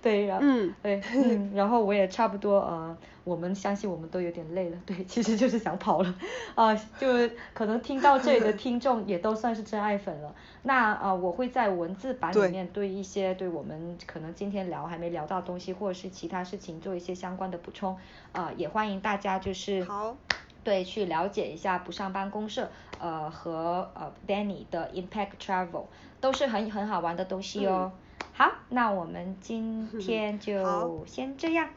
[0.00, 0.46] 对，然后
[0.82, 6.14] 对，嗯，然后我也差不多呃，我们相信我们都有点累了，对，其实就是想跑了，
[6.54, 7.08] 啊，就
[7.52, 10.32] 可能听到这里的听众也都算是真爱粉了。
[10.62, 17.96] 那呃，我会在文字版里面对一些对我们可能今天聊还没聊到东西或者是其他事情做一些相关的补充，
[18.30, 20.16] 啊，也欢迎大家就是好，
[20.62, 22.70] 对，去了解一下不上班公社，
[23.00, 25.86] 呃和呃 Danny 的 Impact Travel
[26.20, 27.90] 都是很很好玩的东西哦。
[28.38, 31.68] 好，那我们今天就先这样。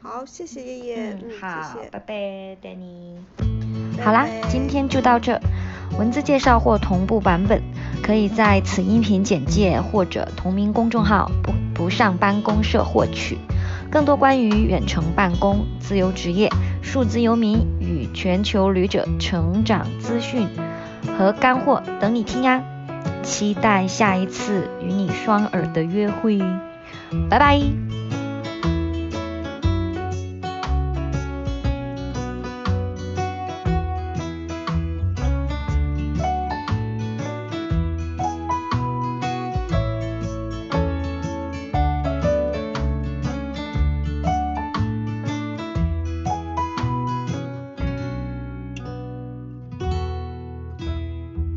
[0.00, 1.12] 好，谢谢叶叶。
[1.14, 2.14] 嗯，好，拜拜
[2.62, 3.16] ，Danny。
[4.00, 5.40] 好啦，今天就到这。
[5.98, 7.60] 文字介绍或同步版本，
[8.04, 13.36] 可以在此音频简介或者同名公众号“不不上班公社”获取
[13.90, 16.48] 更多关于远程办公、自由职业、
[16.82, 20.46] 数字游民与全球旅者成长资讯
[21.18, 22.62] 和干货，等你听啊！
[23.24, 26.38] 期待下一次与你双耳的约会，
[27.28, 27.60] 拜拜。